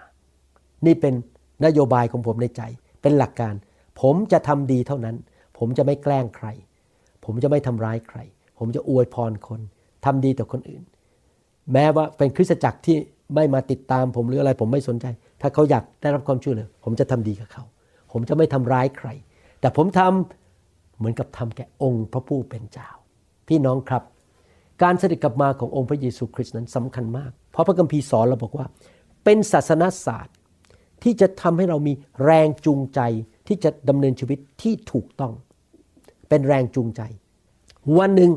[0.86, 1.14] นี่เป็น
[1.64, 2.62] นโยบายของผมในใจ
[3.02, 3.54] เป็นหลักการ
[4.00, 5.16] ผมจะทำดีเท่านั้น
[5.58, 6.46] ผมจะไม่แกล้งใคร
[7.24, 8.18] ผมจะไม่ทำร้ายใคร
[8.58, 9.60] ผมจะอวยพรคน
[10.04, 10.82] ทำดีต่อคนอื่น
[11.72, 12.96] แม้ว่าเป็นคริสตจักรที่
[13.34, 15.06] ไม่มาติดตามผมหรืออะไร ผมไม่สนใจ
[15.40, 17.64] ถ้าเขาอยากได้รับความช่วยเหลือผมจะทำดีกับเขา
[18.12, 19.08] ผมจะไม่ทำร้ายใคร
[19.60, 22.88] แต่ผมทำเหมือนกับทำแก่องค์พระผู้เป็นเจ้า
[23.48, 24.02] พี่น้องครับ
[24.82, 28.66] การเสด็จกลับมาขององค์พระเยซูคริสต์นั้นสำคัญมาก เพราะพระคัมภีร์สอนเราบอกว่า
[29.24, 30.35] เป็นศาสนศาสตร์
[31.02, 31.92] ที่จะทำให้เรามี
[32.24, 33.00] แรงจูงใจ
[33.46, 35.32] ที่จะดำเนินชีวิตที่ถูกต้อง
[36.28, 37.02] เป็นแรงจูงใจ
[37.98, 38.30] วันหนึ่ง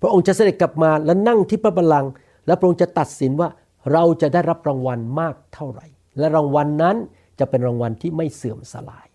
[0.00, 2.10] พระองค์จะเสด็จกลับมาและนั่งที่พระบัลลังก์
[2.46, 3.48] และพระองค์จะตัดสินว่า
[3.92, 5.86] เราจะได้รับรางวัลมากเท่าไหร่
[6.18, 6.96] และรางวัลนนั้น
[7.38, 9.06] จะเป็นรางวัลที่ไม่เสื่อมสลาย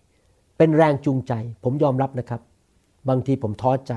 [0.58, 1.32] เป็นแรงจูงใจ
[1.64, 2.40] ผมยอมรับนะครับ
[3.08, 3.92] บางทีผมท้อใจ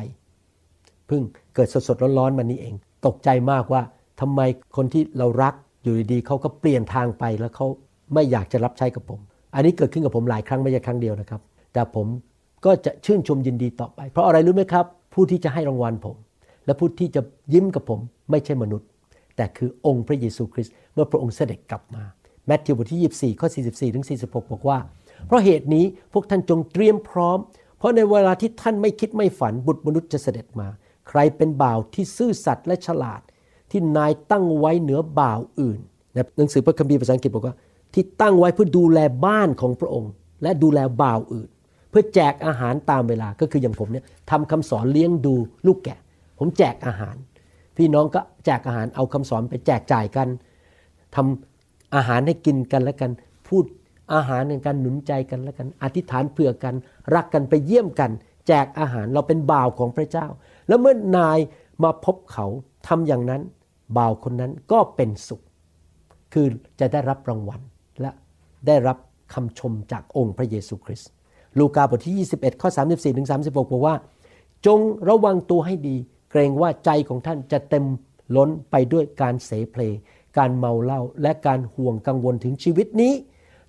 [1.07, 1.21] เพิ่ง
[1.55, 2.73] เกิดสดๆร้อนๆมานี้เอง
[3.05, 3.81] ตกใจมากว่า
[4.21, 4.41] ทำไม
[4.75, 7.67] คนที่เรารักอยู่ดีๆเขาก็เปลี่ยนทางไปแล้วเขา
[8.13, 9.19] ไม่อยากจะรับใช้กับผม
[9.55, 11.41] อันนี้เกิดขึ้นกับผมหลายครั้งไม่ใช่ครั้งเดียวนะครับ
[11.73, 12.07] แต่ผม
[12.65, 16.15] ก็จะชื่นชมยินดีต่อไป เพราะอะไรรู้ไหมครับ ผู้ที่จะให้รางวัลผม
[16.65, 17.21] และผู้ที่จะ
[17.53, 17.99] ยิ้มกับผม
[18.31, 18.87] ไม่ใช่มนุษย์
[19.35, 22.03] แต่คือองค์พระเยซูคริสต์เมื่อพระองค์เสด็จกลับมา
[22.47, 24.77] แมทธิวบทที่ 24 ข้อ 44 ถึง 46 บอกว่า
[25.25, 27.37] เพราะเหตุนี้พวกท่านจงเตรียมพร้อม
[27.77, 30.67] เพราะในเวลาที่ท่านไม่คิดไม่ฝันบุตรมนุษย์จะเสด็จมา
[31.09, 33.21] ใครเป็นบ่าวที่ซื่อสัตย์และฉลาด
[33.71, 35.79] ที่นายตั้งไว้เหนือบ่าวอื่น
[36.15, 37.55] นหนังสือพระคัมภีร์ภาษาอังกฤษบอกว่า
[37.93, 40.11] ที่ตั้งไว้เพื่อดูแลบ้านของพระองค์
[40.43, 41.49] และดูแลบ่าวอื่น
[41.89, 45.35] เพื่อแจกอาหารตามเวลาก็คืออย่างผมเนี่ยทำคำสอนเลี้ยงดู
[45.65, 45.99] ลูกแกะ
[46.39, 47.15] ผมแจกอาหาร
[47.77, 50.27] พี่น้องก็แจกอาหารเอาคำสอนไปแจกจ่ายกัน
[51.15, 53.11] ทำอาหารให้กินกันแล้วกัน
[53.47, 53.65] พูด
[54.13, 56.75] อาหารในการหนุนใจกันแล้วกัน อธิษฐานเผื่อกัน
[57.13, 58.11] รักกันไปเยี่ยมกัน
[58.47, 60.27] แจกอาหารเราเป็นบ่าวของพระเจ้า
[60.67, 61.39] แล้วเมื่อนาย
[61.83, 62.45] มาพบเขา
[62.87, 63.41] ทำอย่างนั้น
[63.97, 65.41] บ่าวคนนั้นก็เป็นสุข
[66.33, 66.47] คือ
[66.79, 67.61] จะได้รับรางวัล
[68.67, 68.97] ได้รับ
[69.33, 71.09] คำชมจากองค์พระเยซูคริสต์
[71.59, 73.95] ลูกาบทที่ 21 ข้อ 34ถึง36 บอกว่า
[74.65, 74.79] จง
[75.09, 75.95] ระวังตัวให้ดี
[76.31, 77.85] เกรงว่าใจของท่านจะเต็ม
[78.35, 79.81] ล้นไปด้วยการเสเพล
[80.37, 83.13] การเมาเหล้าและการห่วงกังวลถึงชีวิตนี้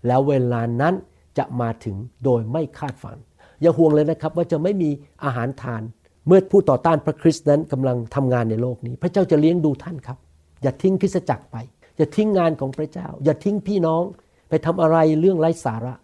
[0.06, 0.94] แล้วเวลานั้น
[1.38, 3.16] จะมาถึงโดยไม่คาดฝัน
[3.60, 4.90] อย่าห่วงเลยนะครับว่าจะไม่มี
[5.24, 5.82] อาหารทาน
[6.26, 10.18] เมื่อผู้ต่อต้านพระคริสต์นั้นกำลังทำงานในโลกนี้ พระเจ้าจะเลี้ยงดูท่านครับ
[10.62, 11.56] อย่าทิ้งคริสตจักรไป
[11.96, 14.02] อย่าทิ้งงานของพระเจ้า อย่าทิ้งพี่น้อง
[14.50, 15.94] ไปทำอะไรเรื่องไร้สาระ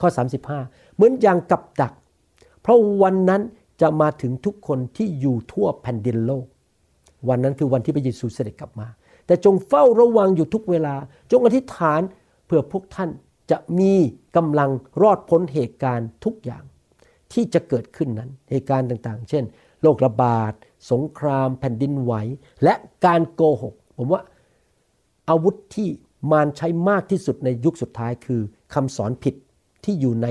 [0.00, 0.08] ข้อ
[0.52, 1.92] 35 เหมือนอย่างกับดัก
[2.62, 3.42] เพราะวันนั้น
[3.80, 6.46] จะมาถึงทุกคนที่อยู่ทั่วแผ่นดินโลก
[7.28, 8.88] วันนั้นคือวันที่พระเยซูเสด็จกลับมา
[9.26, 10.94] แต่จงเฝ้าระวังอยู่ทุกเวลา
[11.30, 12.00] จงอธิษฐาน
[12.46, 13.10] เพื่อพวกท่าน
[13.50, 13.92] จะมี
[14.36, 14.70] กำลัง
[15.02, 16.64] รอดพ้นเหตุการณ์ทุกอย่าง
[17.32, 19.44] ที่จะเกิดขึ้นนั้น เหตุการณ์ต่างๆ เช่น
[19.82, 20.52] โรคระบาด
[20.90, 22.12] สงคราม แผ่นดินไหว
[22.64, 22.74] และ
[23.04, 24.22] การโกหก ผมว่า
[25.28, 25.88] อาวุธที่
[26.32, 28.40] มารใช้มากที่สุดในยุคสุดท้ายคือ
[28.74, 29.34] คำสอนผิด
[29.84, 30.26] ที่อยู่ใน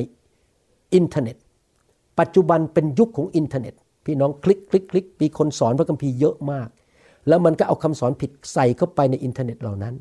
[0.93, 1.37] อินเทอร์เน็ต
[2.19, 3.73] ปัจจุบันเป็นยุคของอินเทอร์เน็ต
[4.05, 6.67] พี่น้องคลิกคลิกคลิกมีคนสอนพระคัมภีร์เยอะมาก
[7.27, 9.95] แล้วมันก็เอาคำสอนผิดใส่เข้าไปในอินเทอร์เน็ตเหล่านั้น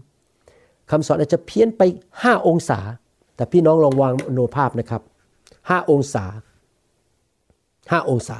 [0.91, 1.83] คำสอนอาจจะเพี้ยนไป
[2.15, 2.81] 5 องศา
[3.37, 5.03] แต่พี่น้องลองวาดมโนภาพนะครับ
[5.47, 6.25] 5 องศา
[7.39, 8.39] 5 องศา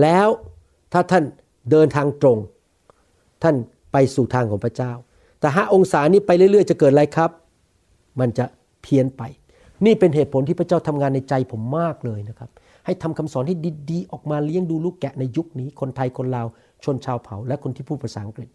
[0.00, 0.28] แล้ว
[0.92, 1.24] ถ้าท่าน
[1.70, 2.38] เดินทางตรง
[3.42, 3.56] ท่าน
[3.92, 4.92] ไปสู่ทางของพระเจ้า
[5.44, 7.30] แต่5องศานี้ไปเรื่อย ๆ จะเกิดอะไรครับ
[8.20, 8.44] มันจะ
[8.82, 9.22] เพี้ยนไป
[9.84, 12.50] นี่เป็นเหตุผลที่พระเจ้าทำงานในใจผมมากเลยนะครับ
[12.84, 13.56] ให้ทำคำสอนให้
[13.90, 16.46] ดีๆ ออกมาเลี้ยงดูลูกแกะในยุคนี้ คนไทยคนลาว
[16.84, 18.48] ชนชาวเผ่า และคนที่พูดภาษาอังกฤษ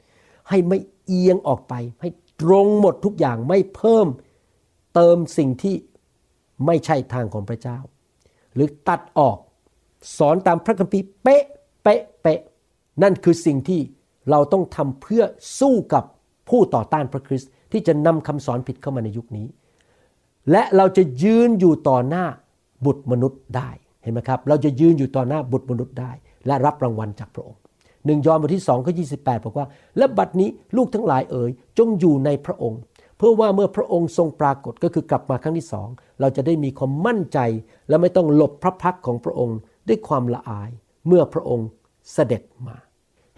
[0.50, 2.10] ให้ไม่เอียงออกไป ให้
[2.42, 4.08] ตรงหมดทุกอย่างไม่เพิ่ม
[4.94, 5.76] เติมสิ่งที่
[6.66, 7.78] ไม่ใช่ทางของพระเจ้า
[8.54, 9.38] หรือตัดออก
[10.18, 11.44] สอนตามพระคัมภีร์เป๊ะ
[11.84, 12.40] เป๊ะเป๊ะ
[13.04, 13.82] นั่นคือสิ่งที่
[14.30, 15.24] เราต้องทำเพื่อ
[15.60, 16.06] สู้กับ
[16.50, 19.48] ผู้ต่อต้านพระคริสต์ที่จะนำคำสอนผิดเข้ามาในยุคนี้
[20.52, 22.26] และเราจะยืนอยู่ต่อหน้า
[22.86, 23.70] บุตรมนุษย์ได้
[24.04, 26.12] เห็นไหมครับ เราจะยืนอยู่ต่อหน้าบุตรมนุษย์ได้
[26.46, 27.60] และรับรางวัลจากพระองค์
[28.06, 29.04] หนึ่งยอห์นบทที่สองข้อยี
[29.46, 32.80] บอกว่า และบัดนี้ลูกทั้งหลายเอ๋ยจงอยู่ในพระองค์
[33.18, 35.88] เพื่อว่าเมื่อพระองค์ทรงปรากฏก็คือกลับมาครั้งที่สอง
[36.20, 37.40] เราจะได้มีความมั่นใจ
[37.90, 40.70] และไม่ต้องหลบพระพักของพระองค์ด้วยความละอาย
[41.08, 41.68] เมื่อพระองค์
[42.14, 42.78] เสด็จมา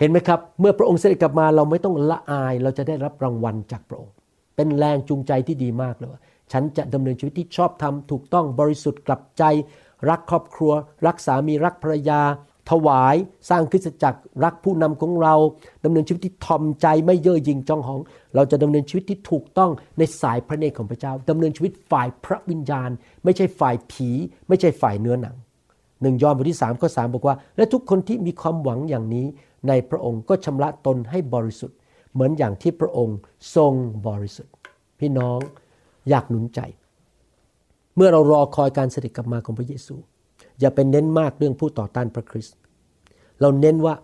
[0.02, 4.14] เห็นไหมครับ เมื่อพระองค์เสด็จกลับมาเราไม่ต้องละอายเราจะได้รับรางวัลจากพระองค์
[4.56, 6.22] เป็นแรงจูงใจที่ดีมากเลยว่า
[6.52, 9.44] ฉันจะดำเนินชีวิตที่ชอบธรรมถูกต้องบริสุทธิ์กลับใจ
[10.10, 10.72] รักครอบครัว
[11.06, 12.22] รักสามีรักภรรยา
[12.70, 13.16] ถวาย
[13.50, 15.36] สร้างคริสตจักรรักผู้นำของเรา
[15.86, 18.00] ดำเนินชีวิตที่ทอมใจไม่เย่อหยิ่งจองหอง
[18.36, 22.90] เราจะดำเนินชีวิตที่ถูกต้องในสายพระเนตรของพระเจ้าดำเนินชีวิตฝ่ายพระวิญญาณ
[23.24, 24.10] ไม่ใช่ฝ่ายผี
[24.48, 25.36] ไม่ใช่ฝ่ายเนื้อหนัง
[26.02, 29.26] หนึ่งยอห์นบทที่3ข้อ3บอกว่า และทุกคนที่มีความหวังอย่างนี้
[29.68, 31.78] ในพระองค์ก็ชำระตนให้บริสุทธิ์
[32.14, 33.18] เหมือนอย่างที่พระองค์
[33.56, 33.74] ทรง
[34.08, 34.54] บริสุทธิ์
[35.00, 35.40] พี่น้อง
[36.10, 36.60] อยากหนุนใจ
[37.96, 39.96] เมื่อเรารอคอยการเสด็จกลับมาของพระเยซู
[40.60, 42.56] อย่าเป็นเน้นมากเรื่องผู้ต่อต้านพระคริสต์
[43.42, 43.96] เราเน้นว่า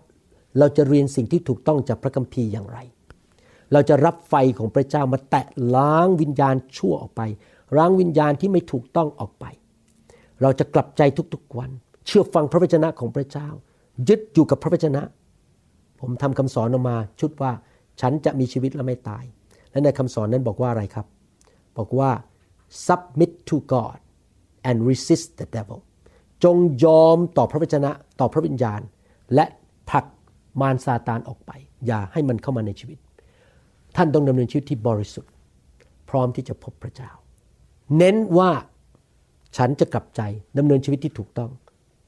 [0.58, 2.78] เราจะเรียนสิ่งที่ถูกต้องจากพระคัมภีร์อย่างไร
[3.72, 5.46] เราจะรับไฟของพระเจ้ามาแตะ
[5.76, 7.22] ล้างวิญญาณชั่วออกไป
[7.76, 9.44] ล้างวิญญาณที่ไม่ถูกต้องออกไป
[10.42, 11.02] เราจะกลับใจ
[11.34, 11.70] ทุกๆวัน
[12.06, 13.48] เชื่อฟังพระวจนะของพระเจ้า
[14.08, 15.02] ยึดอยู่กับพระวจนะ
[16.00, 17.52] ผมทำคำสอนออกมาชุดว่า
[18.00, 19.24] ฉันจะมีชีวิตและไม่ตาย
[19.70, 21.06] และในคำสอนนั้นบอกว่าอะไรครับ
[21.78, 22.10] บอกว่า
[22.86, 23.98] submit to God
[24.68, 25.80] and resist the devil
[26.44, 27.90] จงยอมต่อพระวจนะ
[28.20, 28.80] ต่อพระวิญญาณ
[29.34, 29.44] และ
[29.90, 30.04] ผลัก
[30.60, 31.50] มารซาตานออกไป
[31.86, 32.98] อย่าให้มันเข้ามาในชีวิต
[33.96, 35.32] ท่านต้องดำเนินชีวิตที่บริสุทธิ์
[36.08, 37.10] พร้อมที่จะพบพระเจ้า
[37.98, 38.50] เน้นว่า
[39.56, 40.20] ฉันจะกลับใจ
[40.58, 41.50] ดำเนินชีวิตที่ถูกต้อง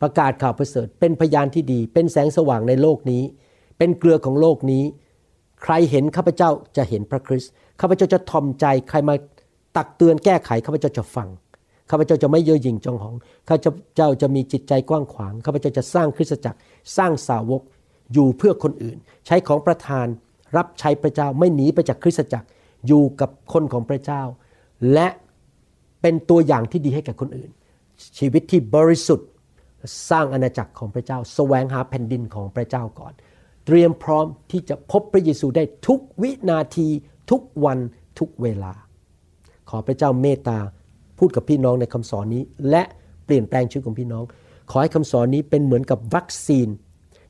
[0.02, 3.22] ประกาศข่าวประเสริฐเป็นพยานที่ดี เป็นแสงสว่างในโลกนี้
[3.82, 4.84] เป็นเกลือของโลกนี้
[5.62, 7.50] ใครเห็นข้าพเจ้าจะเห็นพระคริสต์
[7.80, 9.14] ข้าพเจ้าจะทอมใจใครมา
[9.76, 11.28] ตักเตือนแก้ไขข้าพเจ้าจะฟัง
[11.90, 13.14] ข้าพเจ้าจะไม่เย่อหยิ่งจองหอง
[13.48, 13.58] ข้าพ
[13.96, 16.58] เจ้าจะมีจิตใจกว้างขวางข้าพเจ้าจะสร้างคริสตจักร
[16.96, 17.62] สร้างสาวก
[18.12, 20.06] อยู่เพื่อคนอื่น ใช้ของประทาน
[20.56, 22.46] รับใช้พระเจ้าไม่หนีไปจากคริสตจักร
[22.86, 24.22] อยู่กับคนของพระเจ้า
[24.92, 25.08] และ
[26.00, 27.50] เป็นตัวอย่างที่ดีให้กับคนอื่น
[28.18, 29.28] ชีวิตที่บริสุทธิ์
[30.10, 33.12] สร้างอาณาจักรของพระเจ้าแสวงหาแผ่นดินของพระเจ้าก่อน
[33.66, 36.88] เตรียมพร้อมที่จะพบพระเยซูได้ทุกวินาที
[37.30, 37.78] ทุกวัน
[38.18, 38.72] ทุกเวลา
[39.70, 40.58] ขอพระเจ้าเมตตา
[41.18, 42.82] พูดกับพี่น้องในคำสอนนี้ และ
[43.24, 44.24] เปลี่ยนแปลงชีวิตของพี่น้อง
[44.70, 46.68] ขอให้คำสอนนี้เป็นเหมือนกับวัคซีน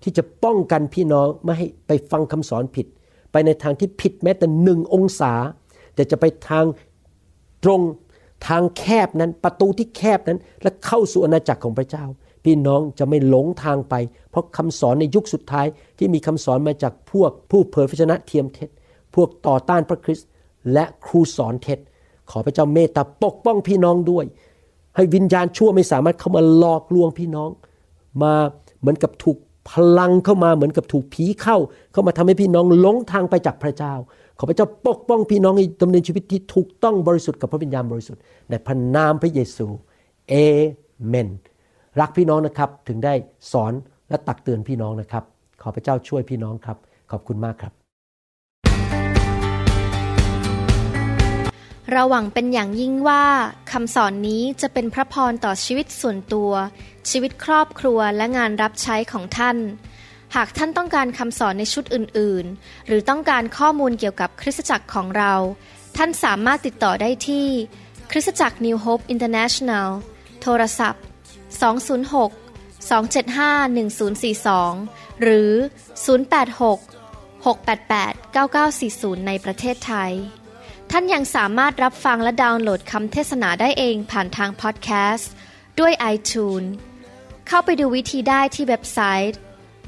[0.03, 2.87] ที่จะป้องกันพี่น้องไม่ให้ไปฟังคำสอนผิด
[3.33, 5.33] ไปในทางที่ผิดแม้แต่หนึ่งองศา
[5.95, 6.65] แต่จะไปทาง
[7.65, 7.81] ตรง
[8.49, 12.05] ทางแคบนั้นประตูที่แคบนั้นและเข้าสู่อาณาจักรของพระเจ้า
[12.45, 13.95] พี่น้องจะไม่หลงทางไป
[14.31, 15.67] เพราะคำสอนในยุคสุดท้าย
[15.99, 18.69] ที่มีคำสอนมาจากพวกผู้เผยพระชนะเทียมเท็จ
[19.15, 20.29] พวกต่อต้านพระคริสต์
[20.73, 21.79] และครูสอนเท็จ
[22.31, 24.25] ขอพระเจ้าเมตตาปกป้องพี่น้องด้วย
[24.97, 27.51] ให้วิญญาณชั่วไม่สามารถเข้ามาหลอกลวงพี่น้อง
[28.23, 28.35] มา
[28.81, 29.39] เหมือนกับถูก
[29.71, 31.57] พลังเข้ามาเหมือนกับถูกผีเข้า
[31.93, 33.95] เข้ามาทำให้พี่น้องหลงทางไปจากพระเจ้า
[34.39, 39.67] ขอพระเจ้าปกป้องพี่น้องให้ดำเนินชีวิตที่ถูกต้องบริสุทธิ์กับพระวิญญาณบริสุทธิ์ในพระนามพระเยซู
[40.29, 40.35] เอ
[41.09, 41.29] เมน
[41.99, 43.15] รักพี่น้องนะครับ ถึงได้
[43.53, 43.73] สอน
[44.09, 45.25] และตักเตือนพี่น้องนะครับ
[45.63, 46.77] ขอพระเจ้าช่วยพี่น้องครับ
[47.11, 47.73] ขอบคุณมากครับ
[51.91, 53.25] เราหวังเป็นอย่างยิ่งว่า
[53.73, 56.53] คำสอนนี้จะเป็นพระพรต่อชีวิตส่วนตัว
[57.11, 59.57] ชีวิตครอบครัวและงานรับใช้ของท่าน
[60.35, 65.35] หากท่านต้องการคำสอนในชุดอื่น ๆ หรือต้องการข้อมูลเกี่ยวกับคริสตจักรของเรา
[65.97, 67.47] ท่านสามารถติดต่อได้ที่
[68.11, 69.89] คริสตจักร New Hope International
[70.43, 71.03] โทรศัพท์
[71.61, 72.33] 206
[72.91, 75.53] 275 1042 หรือ
[76.35, 78.37] 086 688
[79.21, 80.13] 9940 ในประเทศไทย
[80.91, 85.33] ท่านยังสามารถรับฟังและดาวน์โหลดคำเทศนาได้เองผ่านทางพอดแคสต์
[85.81, 86.69] ด้วย iTunes
[87.47, 88.99] เข้าไปดูวิธีได้ที่เว็บไซ
[89.31, 89.39] ต์